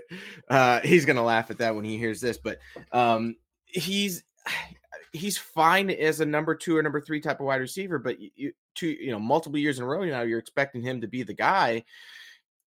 [0.49, 2.57] Uh, he's gonna laugh at that when he hears this, but
[2.91, 4.23] um, he's
[5.13, 8.51] he's fine as a number two or number three type of wide receiver, but you,
[8.73, 11.33] two, you know, multiple years in a row now, you're expecting him to be the
[11.33, 11.83] guy,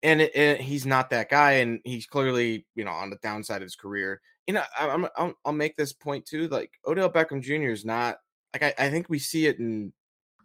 [0.02, 3.62] and, it, it, he's not that guy, and he's clearly, you know, on the downside
[3.62, 4.20] of his career.
[4.46, 6.48] You know, I, I'm, i will make this point too.
[6.48, 7.70] Like Odell Beckham Jr.
[7.70, 8.16] is not
[8.52, 9.92] like I, I think we see it in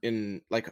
[0.02, 0.70] in like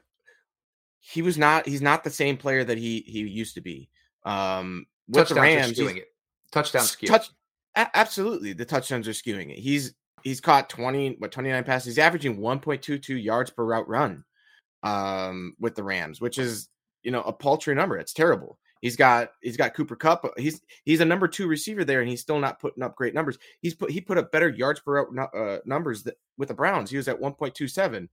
[1.00, 3.90] he was not he's not the same player that he he used to be.
[4.26, 6.08] Um, with touchdowns the Rams, skewing it.
[6.52, 7.08] Touchdown skew.
[7.08, 7.30] Touch,
[7.76, 9.60] a- absolutely, the touchdowns are skewing it.
[9.60, 11.96] He's he's caught twenty what twenty nine passes.
[11.96, 14.24] He's averaging one point two two yards per route run,
[14.84, 16.70] um, with the Rams, which is
[17.04, 17.98] you know a paltry number.
[17.98, 18.58] It's terrible.
[18.82, 20.26] He's got he's got Cooper Kupp.
[20.38, 23.38] He's he's a number two receiver there, and he's still not putting up great numbers.
[23.62, 26.92] He's put he put up better yards per route uh, numbers that, with the Browns.
[26.92, 28.10] He was at one point two seven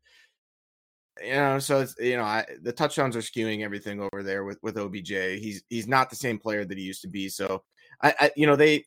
[1.21, 4.59] you know, so it's you know, I, the touchdowns are skewing everything over there with
[4.63, 5.11] with OBJ.
[5.11, 7.29] He's he's not the same player that he used to be.
[7.29, 7.63] So
[8.03, 8.85] I, I you know, they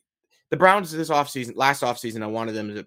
[0.50, 2.86] the Browns this offseason, last offseason, I wanted them to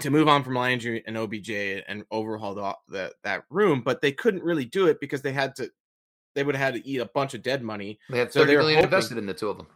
[0.00, 1.50] to move on from Landry and OBJ
[1.88, 5.54] and overhaul the, the that room, but they couldn't really do it because they had
[5.56, 5.70] to
[6.36, 7.98] they would have had to eat a bunch of dead money.
[8.10, 9.66] They had thirty so they million hoping, invested in the two of them.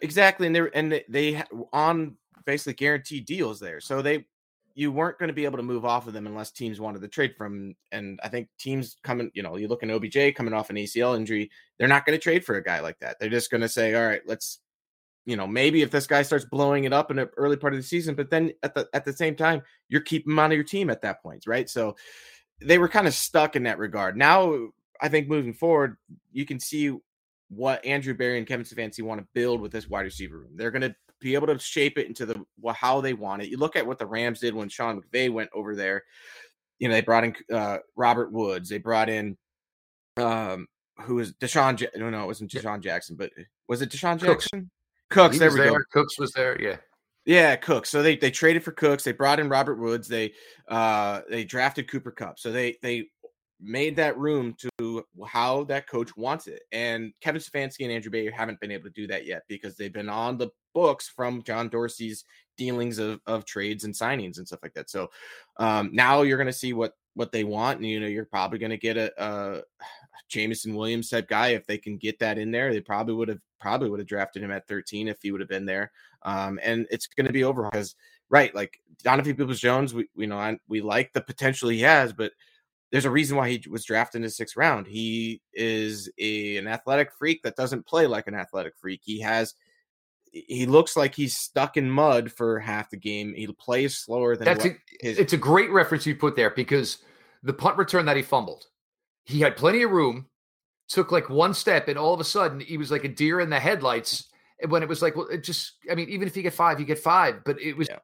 [0.00, 3.80] Exactly, and they and they, on basically guaranteed deals there.
[3.80, 4.24] So they
[4.76, 7.08] you weren't going to be able to move off of them unless teams wanted to
[7.08, 7.74] trade from.
[7.92, 11.16] And I think teams coming, you know, you look at OBJ coming off an ACL
[11.16, 13.18] injury, they're not going to trade for a guy like that.
[13.20, 14.58] They're just going to say, all right, let's,
[15.26, 17.78] you know, maybe if this guy starts blowing it up in the early part of
[17.78, 20.64] the season, but then at the at the same time, you're keeping him of your
[20.64, 21.70] team at that point, right?
[21.70, 21.96] So
[22.60, 24.16] they were kind of stuck in that regard.
[24.16, 25.96] Now I think moving forward,
[26.32, 26.96] you can see
[27.48, 30.52] what Andrew Berry and Kevin Stefanski want to build with this wide receiver room.
[30.54, 33.48] They're going to be able to shape it into the well, how they want it.
[33.48, 36.04] You look at what the Rams did when Sean McVay went over there.
[36.78, 38.68] You know, they brought in uh, Robert Woods.
[38.68, 39.36] They brought in
[40.16, 40.66] um,
[41.02, 41.80] who was DeSean?
[41.80, 43.30] Ja- no, no, it wasn't DeSean Jackson, but
[43.68, 44.28] was it DeSean Jackson?
[44.28, 44.48] Cooks.
[45.10, 45.70] Cooks there we there.
[45.70, 45.78] go.
[45.92, 46.60] Cooks was there.
[46.60, 46.76] Yeah.
[47.26, 47.88] Yeah, Cooks.
[47.88, 49.02] So they they traded for Cooks.
[49.02, 50.08] They brought in Robert Woods.
[50.08, 50.32] They
[50.68, 52.38] uh they drafted Cooper Kupp.
[52.38, 53.06] So they they
[53.60, 56.62] made that room to how that coach wants it.
[56.72, 59.92] And Kevin Stefanski and Andrew Bayer haven't been able to do that yet because they've
[59.92, 62.24] been on the books from John Dorsey's
[62.56, 64.90] dealings of, of trades and signings and stuff like that.
[64.90, 65.10] So
[65.58, 68.58] um, now you're going to see what what they want, and you know you're probably
[68.58, 69.62] going to get a, a
[70.28, 72.72] Jameson Williams type guy if they can get that in there.
[72.72, 75.48] They probably would have probably would have drafted him at 13 if he would have
[75.48, 75.92] been there.
[76.22, 77.94] Um, and it's going to be over because
[78.30, 82.12] right, like Donovan Peoples Jones, we you know I, we like the potential he has,
[82.12, 82.32] but
[82.92, 84.86] there's a reason why he was drafted in the sixth round.
[84.86, 89.00] He is a, an athletic freak that doesn't play like an athletic freak.
[89.02, 89.54] He has
[90.34, 93.34] he looks like he's stuck in mud for half the game.
[93.34, 96.98] He plays slower than That's a, his- it's a great reference you put there because
[97.42, 98.66] the punt return that he fumbled,
[99.24, 100.26] he had plenty of room,
[100.88, 103.50] took like one step, and all of a sudden he was like a deer in
[103.50, 104.28] the headlights.
[104.68, 106.86] When it was like, well, it just, I mean, even if you get five, you
[106.86, 107.98] get five, but it was yeah.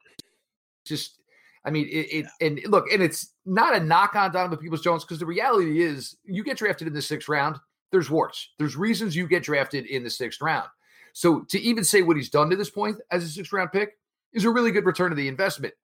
[0.84, 1.19] just
[1.64, 2.46] I mean, it, it yeah.
[2.46, 6.16] and look, and it's not a knock on Donovan Peoples Jones because the reality is
[6.24, 7.56] you get drafted in the sixth round,
[7.92, 8.50] there's warts.
[8.58, 10.68] There's reasons you get drafted in the sixth round.
[11.12, 13.98] So to even say what he's done to this point as a sixth round pick
[14.32, 15.74] is a really good return of the investment.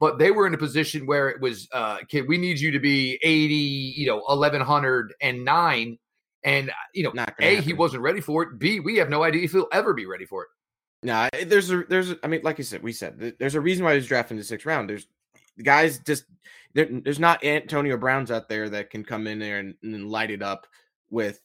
[0.00, 2.80] But they were in a position where it was, uh, kid, we need you to
[2.80, 5.98] be 80, you know, 1109.
[6.44, 7.62] And, uh, you know, A, happen.
[7.62, 8.58] he wasn't ready for it.
[8.58, 10.48] B, we have no idea if he'll ever be ready for it.
[11.04, 13.60] No, nah, there's a, there's, a, I mean, like you said, we said, there's a
[13.60, 14.90] reason why he was drafted in the sixth round.
[14.90, 15.06] There's,
[15.56, 16.24] the guys just
[16.74, 20.30] there, there's not Antonio Browns out there that can come in there and, and light
[20.30, 20.66] it up
[21.10, 21.40] with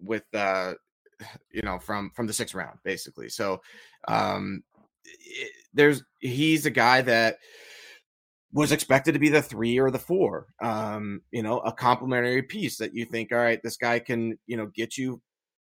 [0.00, 0.74] with uh
[1.52, 3.28] you know from from the sixth round basically.
[3.28, 3.60] So
[4.08, 4.62] um
[5.74, 7.36] there's he's a guy that
[8.52, 10.48] was expected to be the three or the four.
[10.60, 14.56] Um, you know, a complementary piece that you think, all right, this guy can, you
[14.56, 15.20] know, get you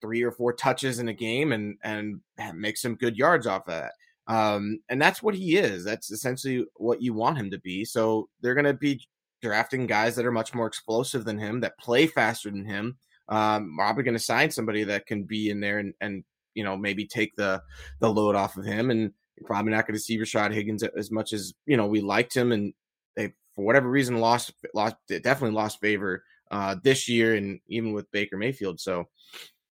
[0.02, 2.22] three or four touches in a game and and
[2.56, 3.94] make some good yards off of that.
[4.30, 5.84] Um, and that's what he is.
[5.84, 7.84] That's essentially what you want him to be.
[7.84, 9.02] So they're going to be
[9.42, 12.98] drafting guys that are much more explosive than him, that play faster than him.
[13.28, 16.78] Um, probably going to sign somebody that can be in there and, and you know
[16.78, 17.62] maybe take the
[18.00, 18.92] the load off of him.
[18.92, 19.12] And
[19.46, 22.52] probably not going to see Rashard Higgins as much as you know we liked him,
[22.52, 22.74] and
[23.16, 28.12] they for whatever reason lost lost definitely lost favor uh, this year, and even with
[28.12, 28.80] Baker Mayfield.
[28.80, 29.06] So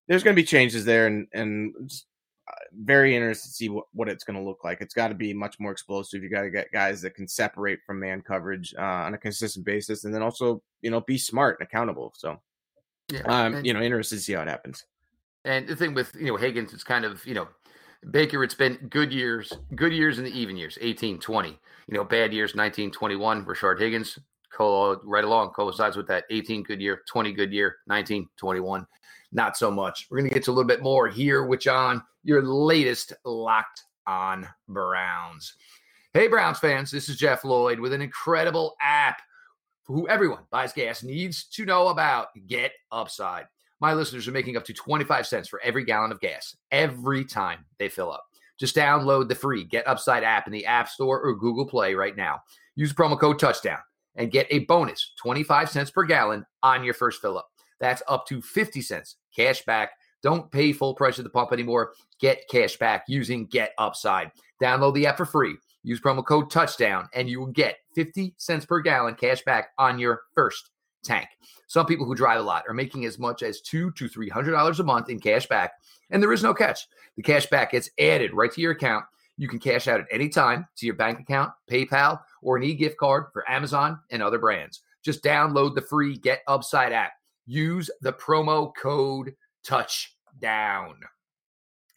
[0.08, 1.74] there's going to be changes there, and and
[2.72, 4.80] very interested to see what, what it's going to look like.
[4.80, 6.22] It's got to be much more explosive.
[6.22, 9.64] You got to get guys that can separate from man coverage uh, on a consistent
[9.64, 12.12] basis, and then also you know be smart and accountable.
[12.16, 12.40] So,
[13.12, 14.84] yeah, um, and, you know, interested to see how it happens.
[15.44, 17.48] And the thing with you know Higgins, it's kind of you know
[18.10, 21.48] Baker, it's been good years, good years and the even years, 18, 20.
[21.48, 23.44] You know, bad years, 19, 21.
[23.44, 24.18] Rashard Higgins,
[24.58, 28.86] right along, coincides with that 18 good year, 20 good year, 19, 21.
[29.30, 30.06] Not so much.
[30.10, 33.84] We're going to get to a little bit more here with John, your latest Locked
[34.06, 35.54] on Browns.
[36.14, 39.20] Hey, Browns fans, this is Jeff Lloyd with an incredible app
[39.84, 42.28] who everyone buys gas needs to know about.
[42.46, 43.44] Get Upside.
[43.80, 47.64] My listeners are making up to 25 cents for every gallon of gas every time
[47.78, 48.24] they fill up.
[48.58, 52.16] Just download the free Get Upside app in the App Store or Google Play right
[52.16, 52.40] now.
[52.74, 53.78] Use promo code touchdown
[54.18, 57.48] and get a bonus 25 cents per gallon on your first fill up.
[57.80, 59.92] That's up to 50 cents cash back.
[60.22, 61.94] Don't pay full price at the pump anymore.
[62.20, 64.32] Get cash back using Get Upside.
[64.60, 65.54] Download the app for free.
[65.84, 69.98] Use promo code touchdown and you will get 50 cents per gallon cash back on
[69.98, 70.70] your first
[71.04, 71.28] tank.
[71.68, 74.52] Some people who drive a lot are making as much as two to three hundred
[74.52, 75.72] dollars a month in cash back,
[76.10, 76.86] and there is no catch.
[77.16, 79.04] The cash back gets added right to your account.
[79.38, 82.98] You can cash out at any time to your bank account, PayPal, or an e-gift
[82.98, 84.82] card for Amazon and other brands.
[85.02, 87.12] Just download the free Get Upside app.
[87.46, 90.96] Use the promo code Touchdown.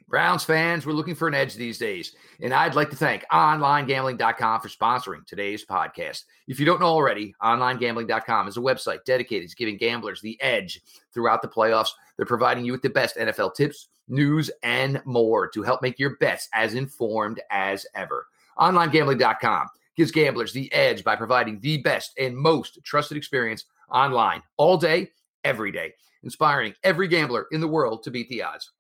[0.08, 2.14] Browns fans, we're looking for an edge these days.
[2.42, 6.26] And I'd like to thank OnlineGambling.com for sponsoring today's podcast.
[6.50, 10.82] If you don't know already, OnlineGambling.com is a website dedicated to giving gamblers the edge
[11.14, 11.92] throughout the playoffs.
[12.18, 16.18] They're providing you with the best NFL tips, news, and more to help make your
[16.18, 18.28] bets as informed as ever.
[18.60, 24.78] OnlineGambling.com gives gamblers the edge by providing the best and most trusted experience online all
[24.78, 25.10] day,
[25.44, 25.94] every day,
[26.24, 28.72] inspiring every gambler in the world to beat the odds.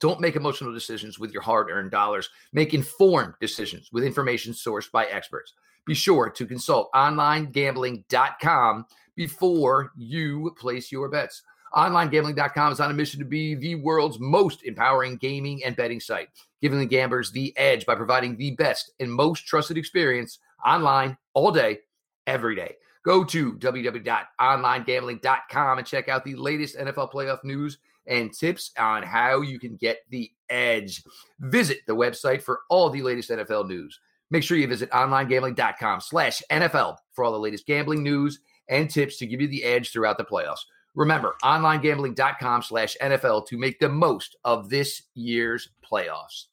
[0.00, 2.28] Don't make emotional decisions with your hard earned dollars.
[2.52, 5.54] Make informed decisions with information sourced by experts.
[5.86, 11.42] Be sure to consult onlinegambling.com before you place your bets.
[11.74, 16.28] OnlineGambling.com is on a mission to be the world's most empowering gaming and betting site,
[16.60, 21.52] giving the gamblers the edge by providing the best and most trusted experience online all
[21.52, 21.80] day,
[22.26, 22.76] every day.
[23.04, 29.42] Go to www.onlinegambling.com and check out the latest NFL playoff news and tips on how
[29.42, 31.02] you can get the edge.
[31.40, 34.00] Visit the website for all the latest NFL news.
[34.30, 39.16] Make sure you visit onlinegambling.com slash NFL for all the latest gambling news and tips
[39.18, 40.64] to give you the edge throughout the playoffs.
[40.98, 46.46] Remember, onlinegambling.com slash NFL to make the most of this year's playoffs.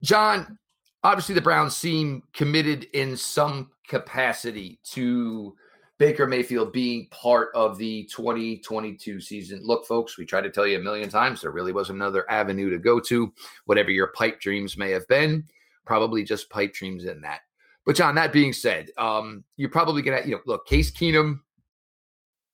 [0.00, 0.56] John,
[1.02, 5.56] obviously the Browns seem committed in some capacity to
[5.98, 9.60] Baker Mayfield being part of the 2022 season.
[9.64, 12.70] Look, folks, we tried to tell you a million times there really was another avenue
[12.70, 13.32] to go to.
[13.64, 15.44] Whatever your pipe dreams may have been,
[15.84, 17.40] probably just pipe dreams in that.
[17.84, 21.40] But John, that being said, um, you're probably gonna, you know, look, Case Keenum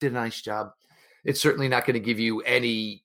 [0.00, 0.72] did a nice job.
[1.24, 3.04] It's certainly not going to give you any,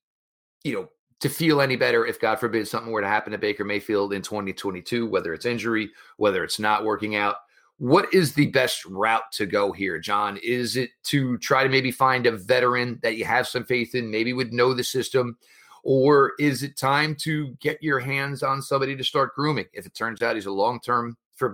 [0.63, 0.89] you know,
[1.21, 4.21] to feel any better if God forbid something were to happen to Baker Mayfield in
[4.21, 7.35] 2022, whether it's injury, whether it's not working out.
[7.77, 10.37] What is the best route to go here, John?
[10.43, 14.11] Is it to try to maybe find a veteran that you have some faith in,
[14.11, 15.37] maybe would know the system?
[15.83, 19.65] Or is it time to get your hands on somebody to start grooming?
[19.71, 21.53] If it turns out he's a long term for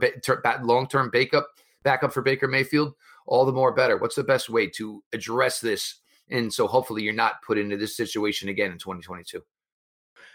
[0.64, 1.48] long term backup
[1.84, 2.96] backup for Baker Mayfield,
[3.26, 3.98] all the more better.
[3.98, 6.02] What's the best way to address this?
[6.30, 9.42] And so hopefully you're not put into this situation again in 2022.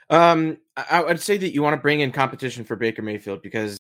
[0.09, 3.79] Um, I would say that you want to bring in competition for Baker Mayfield because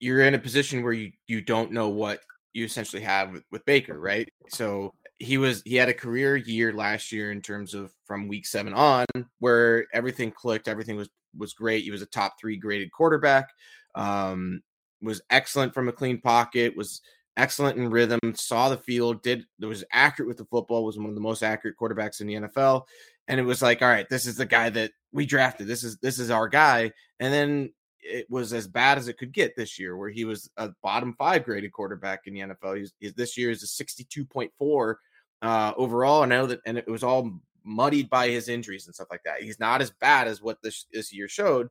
[0.00, 2.20] you're in a position where you you don't know what
[2.54, 4.28] you essentially have with, with Baker, right?
[4.48, 8.46] So he was he had a career year last year in terms of from week
[8.46, 9.06] seven on
[9.38, 11.84] where everything clicked, everything was was great.
[11.84, 13.48] He was a top three graded quarterback.
[13.94, 14.62] Um,
[15.02, 16.76] was excellent from a clean pocket.
[16.76, 17.02] Was
[17.38, 18.20] excellent in rhythm.
[18.34, 19.22] Saw the field.
[19.22, 20.84] Did was accurate with the football.
[20.84, 22.82] Was one of the most accurate quarterbacks in the NFL.
[23.28, 25.66] And it was like, all right, this is the guy that we drafted.
[25.66, 26.92] This is this is our guy.
[27.20, 30.50] And then it was as bad as it could get this year, where he was
[30.56, 32.78] a bottom five graded quarterback in the NFL.
[32.78, 34.98] He's, he's this year is a sixty two point four
[35.40, 36.22] uh, overall.
[36.22, 37.30] I know that, and it was all
[37.64, 39.42] muddied by his injuries and stuff like that.
[39.42, 41.68] He's not as bad as what this this year showed,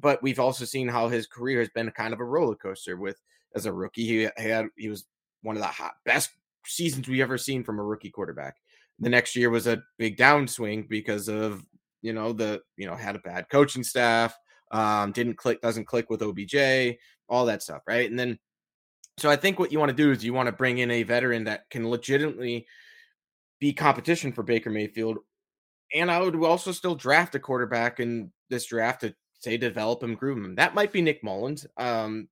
[0.00, 2.96] but we've also seen how his career has been kind of a roller coaster.
[2.96, 3.20] With
[3.54, 5.06] as a rookie, he had he was
[5.42, 6.30] one of the hot, best
[6.64, 8.56] seasons we've ever seen from a rookie quarterback.
[8.98, 11.64] The next year was a big downswing because of
[12.02, 14.36] you know the you know had a bad coaching staff
[14.70, 16.96] um, didn't click, doesn't click with OBJ,
[17.28, 18.08] all that stuff, right?
[18.08, 18.38] And then,
[19.18, 21.02] so I think what you want to do is you want to bring in a
[21.02, 22.66] veteran that can legitimately
[23.60, 25.18] be competition for Baker Mayfield
[25.92, 30.14] and I would also still draft a quarterback in this draft to say develop him,
[30.14, 30.54] groom him.
[30.54, 31.66] That might be Nick Mullens.
[31.76, 32.28] Um,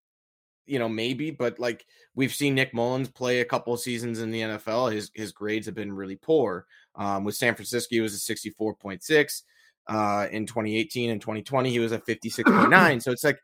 [0.67, 1.85] you know, maybe, but like
[2.15, 4.93] we've seen Nick Mullens play a couple of seasons in the NFL.
[4.93, 6.67] His his grades have been really poor.
[6.95, 9.43] Um, with San Francisco, he was a 64.6.
[9.87, 13.03] Uh, in 2018 and 2020, he was a 56.9.
[13.03, 13.41] so it's like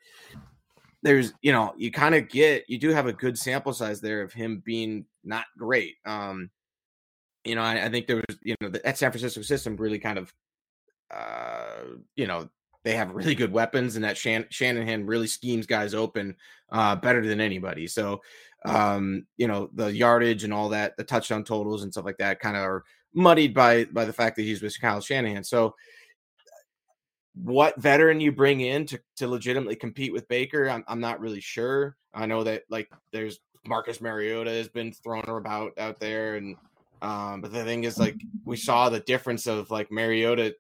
[1.03, 4.23] there's, you know, you kind of get, you do have a good sample size there
[4.23, 5.95] of him being not great.
[6.05, 6.51] Um,
[7.45, 10.19] you know, I, I think there was, you know, that San Francisco system really kind
[10.19, 10.33] of,
[11.13, 12.49] uh, you know,
[12.87, 16.37] they have really good weapons, and that Shan- Shanahan really schemes guys open
[16.71, 17.89] uh, better than anybody.
[17.89, 18.23] So,
[18.65, 22.39] um, you know, the yardage and all that, the touchdown totals and stuff like that,
[22.39, 25.43] kind of are muddied by by the fact that he's with Kyle Shanahan.
[25.43, 25.75] So,
[27.35, 31.41] what veteran you bring in to to legitimately compete with Baker, I'm I'm not really
[31.41, 31.97] sure.
[32.15, 36.55] I know that like there's Marcus Mariota has been thrown about out there, and
[37.03, 38.15] um, but the thing is, like
[38.45, 40.55] we saw the difference of like Mariota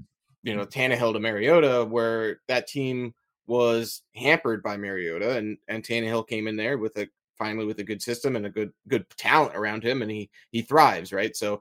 [0.47, 3.13] you know Tannehill to Mariota, where that team
[3.49, 7.85] was hampered by Mariota, and and Tannehill came in there with a finally with a
[7.85, 11.37] good system and a good good talent around him, and he he thrives, right?
[11.37, 11.61] So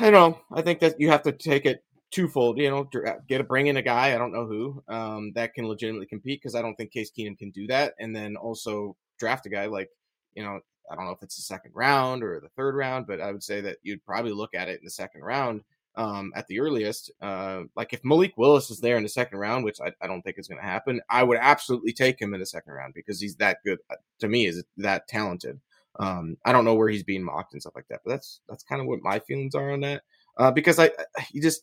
[0.00, 0.40] I don't know.
[0.52, 2.58] I think that you have to take it twofold.
[2.58, 5.54] You know, uh, get a bring in a guy I don't know who um, that
[5.54, 8.96] can legitimately compete because I don't think Case Keenum can do that, and then also
[9.20, 9.90] draft a guy like
[10.34, 10.58] you know
[10.90, 13.44] I don't know if it's the second round or the third round, but I would
[13.44, 15.62] say that you'd probably look at it in the second round
[15.98, 17.10] um, at the earliest.
[17.20, 20.22] Uh, like if Malik Willis is there in the second round, which I, I don't
[20.22, 23.20] think is going to happen, I would absolutely take him in the second round because
[23.20, 23.80] he's that good.
[23.90, 25.60] Uh, to me, is that talented.
[25.98, 28.62] Um, I don't know where he's being mocked and stuff like that, but that's that's
[28.62, 30.02] kind of what my feelings are on that.
[30.36, 30.90] Uh, because I
[31.32, 31.62] you just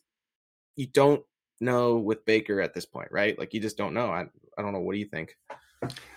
[0.75, 1.23] you don't
[1.61, 3.39] know with Baker at this point, right?
[3.39, 4.07] Like you just don't know.
[4.07, 4.25] I
[4.57, 4.81] I don't know.
[4.81, 5.37] What do you think?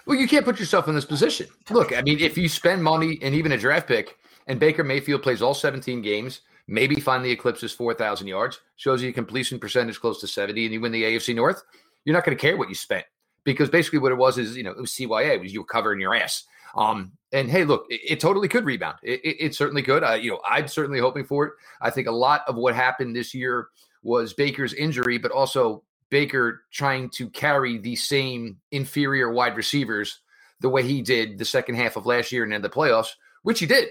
[0.07, 1.47] Well, you can't put yourself in this position.
[1.71, 4.16] Look, I mean, if you spend money and even a draft pick,
[4.49, 9.12] and Baker Mayfield plays all 17 games, maybe finally eclipses 4,000 yards, shows you a
[9.12, 11.64] completion percentage close to 70, and you win the AFC North,
[12.05, 13.07] you're not going to care what you spent
[13.45, 16.01] because basically what it was is, you know, it was CYA, was you were covering
[16.01, 16.45] your ass.
[16.77, 18.99] Um, and hey, look, it, it totally could rebound.
[19.03, 20.05] It, it, it certainly could.
[20.05, 21.53] Uh, you know, I'm certainly hoping for it.
[21.81, 23.69] I think a lot of what happened this year
[24.03, 30.21] was Baker's injury, but also Baker trying to carry the same inferior wide receivers
[30.61, 33.12] the way he did the second half of last year and in the playoffs,
[33.43, 33.89] which he did.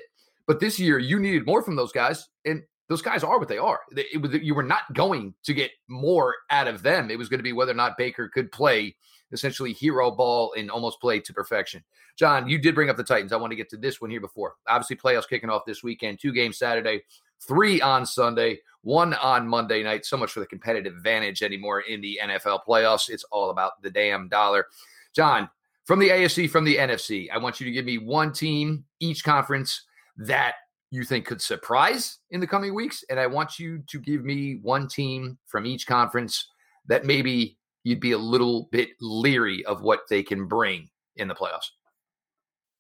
[0.47, 3.57] But this year, you needed more from those guys, and those guys are what they
[3.57, 3.81] are.
[3.91, 7.11] It, it, you were not going to get more out of them.
[7.11, 8.95] It was going to be whether or not Baker could play
[9.33, 11.83] essentially hero ball and almost play to perfection.
[12.17, 13.33] John, you did bring up the Titans.
[13.33, 14.55] I want to get to this one here before.
[14.67, 16.19] Obviously, playoffs kicking off this weekend.
[16.19, 17.01] Two games Saturday,
[17.45, 20.05] three on Sunday, one on Monday night.
[20.05, 23.09] So much for the competitive advantage anymore in the NFL playoffs.
[23.09, 24.67] It's all about the damn dollar.
[25.13, 25.49] John,
[25.85, 29.23] from the AFC, from the NFC, I want you to give me one team, each
[29.23, 29.83] conference
[30.17, 30.55] that
[30.91, 33.03] you think could surprise in the coming weeks.
[33.09, 36.47] And I want you to give me one team from each conference
[36.87, 41.35] that maybe you'd be a little bit leery of what they can bring in the
[41.35, 41.69] playoffs.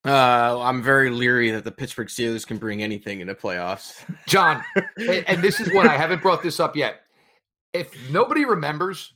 [0.05, 4.05] Uh, I'm very leery that the Pittsburgh Steelers can bring anything in the playoffs.
[4.27, 4.63] John,
[4.97, 7.01] and, this is what I haven't brought this up yet.
[7.73, 9.13] If nobody remembers,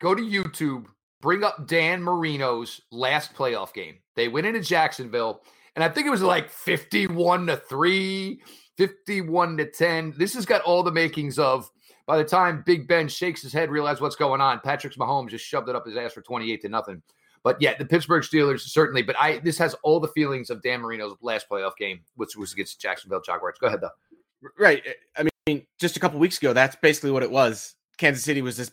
[0.00, 0.86] go to YouTube,
[1.20, 3.96] bring up Dan Marino's last playoff game.
[4.14, 5.42] They went into Jacksonville
[5.78, 8.42] and I think it was like 51 to 3,
[8.78, 10.14] 51 to 10.
[10.18, 11.70] This has got all the makings of
[12.04, 15.44] by the time Big Ben shakes his head, realize what's going on, Patrick Mahomes just
[15.44, 17.00] shoved it up his ass for 28 to nothing.
[17.44, 19.02] But yeah, the Pittsburgh Steelers certainly.
[19.02, 22.52] But I this has all the feelings of Dan Marino's last playoff game, which was
[22.52, 23.58] against Jacksonville Jaguars.
[23.60, 24.50] Go ahead though.
[24.58, 24.82] Right.
[24.84, 27.76] Eh, I mean, just a couple weeks ago, that's basically what it was.
[27.98, 28.72] Kansas City was just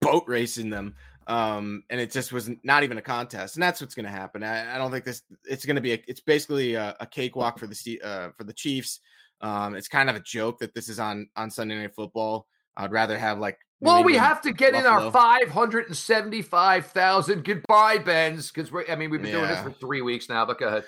[0.00, 0.94] boat racing them
[1.26, 4.42] um, and it just was not even a contest, and that's what's going to happen.
[4.42, 5.22] I, I, don't think this.
[5.44, 5.92] It's going to be.
[5.94, 9.00] A, it's basically a, a cakewalk for the uh, for the Chiefs.
[9.40, 12.46] Um, it's kind of a joke that this is on on Sunday Night Football.
[12.76, 13.58] I'd rather have like.
[13.80, 14.96] Well, we have to get Buffalo.
[14.98, 18.84] in our five hundred and seventy-five thousand goodbye, Ben's, because we're.
[18.88, 19.38] I mean, we've been yeah.
[19.38, 20.46] doing this for three weeks now.
[20.46, 20.84] But go ahead.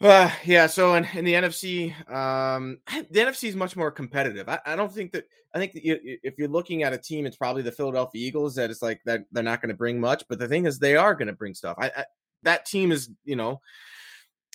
[0.00, 0.66] Uh, yeah.
[0.66, 2.78] So in, in the NFC, um,
[3.10, 4.48] the NFC is much more competitive.
[4.48, 5.24] I, I don't think that.
[5.54, 8.56] I think that you, if you're looking at a team, it's probably the Philadelphia Eagles.
[8.56, 10.96] That it's like that they're not going to bring much, but the thing is, they
[10.96, 11.78] are going to bring stuff.
[11.80, 12.04] I, I,
[12.42, 13.62] that team is, you know,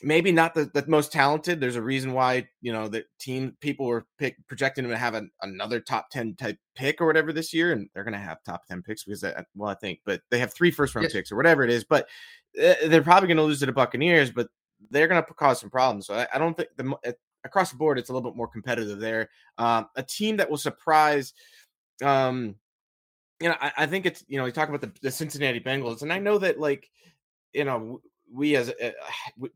[0.03, 1.59] maybe not the, the most talented.
[1.59, 5.15] There's a reason why you know the team people were pick, projecting them to have
[5.15, 8.43] an, another top ten type pick or whatever this year, and they're going to have
[8.43, 11.13] top ten picks because that, well, I think, but they have three first round yes.
[11.13, 11.83] picks or whatever it is.
[11.83, 12.07] But
[12.61, 14.49] uh, they're probably going to lose to the Buccaneers, but
[14.89, 16.07] they're going to cause some problems.
[16.07, 18.99] So I, I don't think the across the board it's a little bit more competitive
[18.99, 19.29] there.
[19.57, 21.33] Um, a team that will surprise.
[22.03, 22.55] Um,
[23.39, 26.01] you know, I, I, think it's you know we talk about the, the, Cincinnati Bengals,
[26.01, 26.89] and I know that like
[27.53, 28.01] you know
[28.31, 28.91] we as uh,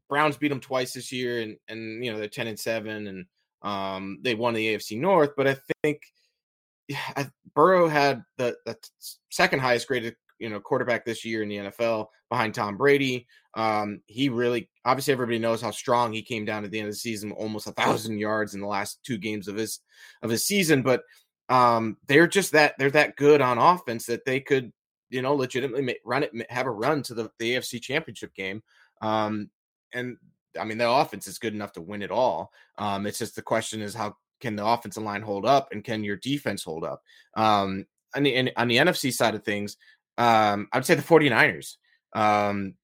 [0.09, 3.26] Browns beat them twice this year, and and you know they're ten and seven, and
[3.61, 5.32] um, they won the AFC North.
[5.36, 6.01] But I think
[7.55, 8.78] Burrow had the, the
[9.30, 13.27] second highest graded you know quarterback this year in the NFL behind Tom Brady.
[13.53, 16.93] Um, he really obviously everybody knows how strong he came down at the end of
[16.93, 19.79] the season, almost a thousand yards in the last two games of his
[20.21, 20.81] of his season.
[20.81, 21.03] But
[21.49, 24.71] um, they're just that they're that good on offense that they could
[25.09, 28.61] you know legitimately run it, have a run to the, the AFC Championship game.
[29.01, 29.49] Um,
[29.93, 30.17] and
[30.59, 32.51] I mean the offense is good enough to win it all.
[32.77, 36.03] Um, it's just the question is how can the offensive line hold up and can
[36.03, 37.01] your defense hold up?
[37.36, 39.77] Um, on the, on the NFC side of things,
[40.18, 41.76] um, I would say the 49ers.
[42.13, 42.76] Um,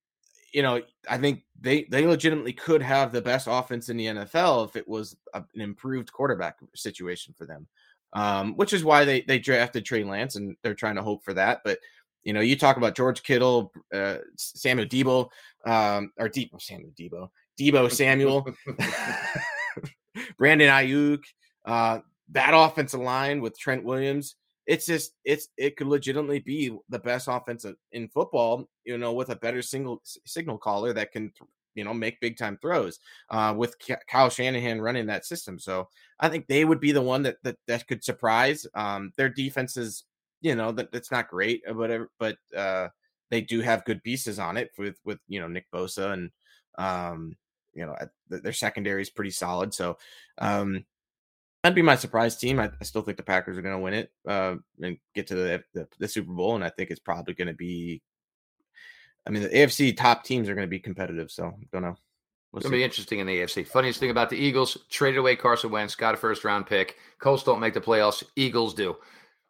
[0.53, 4.67] you know, I think they they legitimately could have the best offense in the NFL
[4.67, 7.67] if it was a, an improved quarterback situation for them.
[8.13, 11.33] Um, which is why they they drafted Trey Lance and they're trying to hope for
[11.33, 11.61] that.
[11.63, 11.79] But
[12.23, 15.29] you know, you talk about George Kittle, uh, Samuel Deebo,
[15.65, 17.29] um, or Deebo Samuel Deebo,
[17.59, 18.47] Deebo Samuel,
[20.37, 21.23] Brandon Aiyuk,
[21.65, 21.99] uh,
[22.31, 24.35] that offensive line with Trent Williams
[24.67, 29.29] it's just it's it could legitimately be the best offense in football you know with
[29.29, 31.31] a better single signal caller that can
[31.75, 32.99] you know make big time throws
[33.29, 33.75] uh, with
[34.09, 35.57] Kyle Shanahan running that system.
[35.57, 35.87] So
[36.19, 38.67] I think they would be the one that that, that could surprise.
[38.75, 40.03] Um, their defense is
[40.41, 42.87] you know that not great or whatever but uh,
[43.29, 46.31] they do have good pieces on it with with you know Nick Bosa and
[46.77, 47.35] um,
[47.73, 47.95] you know
[48.27, 49.73] their secondary is pretty solid.
[49.73, 49.97] So
[50.37, 50.85] um,
[51.63, 52.59] That'd be my surprise team.
[52.59, 55.35] I, I still think the Packers are going to win it uh, and get to
[55.35, 58.01] the, the, the Super Bowl, and I think it's probably going to be.
[59.27, 61.95] I mean, the AFC top teams are going to be competitive, so don't know.
[62.51, 63.65] We'll it's going to be interesting in the AFC.
[63.65, 66.97] Funniest thing about the Eagles traded away Carson Wentz, got a first round pick.
[67.19, 68.23] Colts don't make the playoffs.
[68.35, 68.97] Eagles do.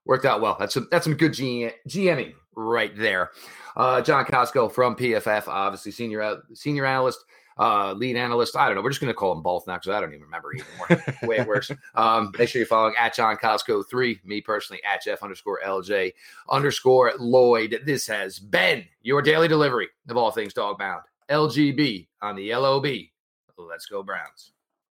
[0.06, 0.58] Worked out well.
[0.60, 3.32] That's some, that's some good G- GMing right there.
[3.76, 7.24] Uh, John Kosko from PFF, obviously senior senior analyst
[7.62, 8.58] uh, lead analyst.
[8.58, 8.82] I don't know.
[8.82, 11.28] We're just going to call them both now because I don't even remember anymore the
[11.28, 11.72] way it works.
[11.94, 14.20] Um, make sure you're following at John Kosko three.
[14.24, 16.14] Me personally at Jeff underscore LJ
[16.50, 17.82] underscore Lloyd.
[17.86, 21.04] This has been your daily delivery of all things Dawg Pound.
[21.30, 22.88] LGB on the LOB.
[23.58, 24.54] Let's go Browns.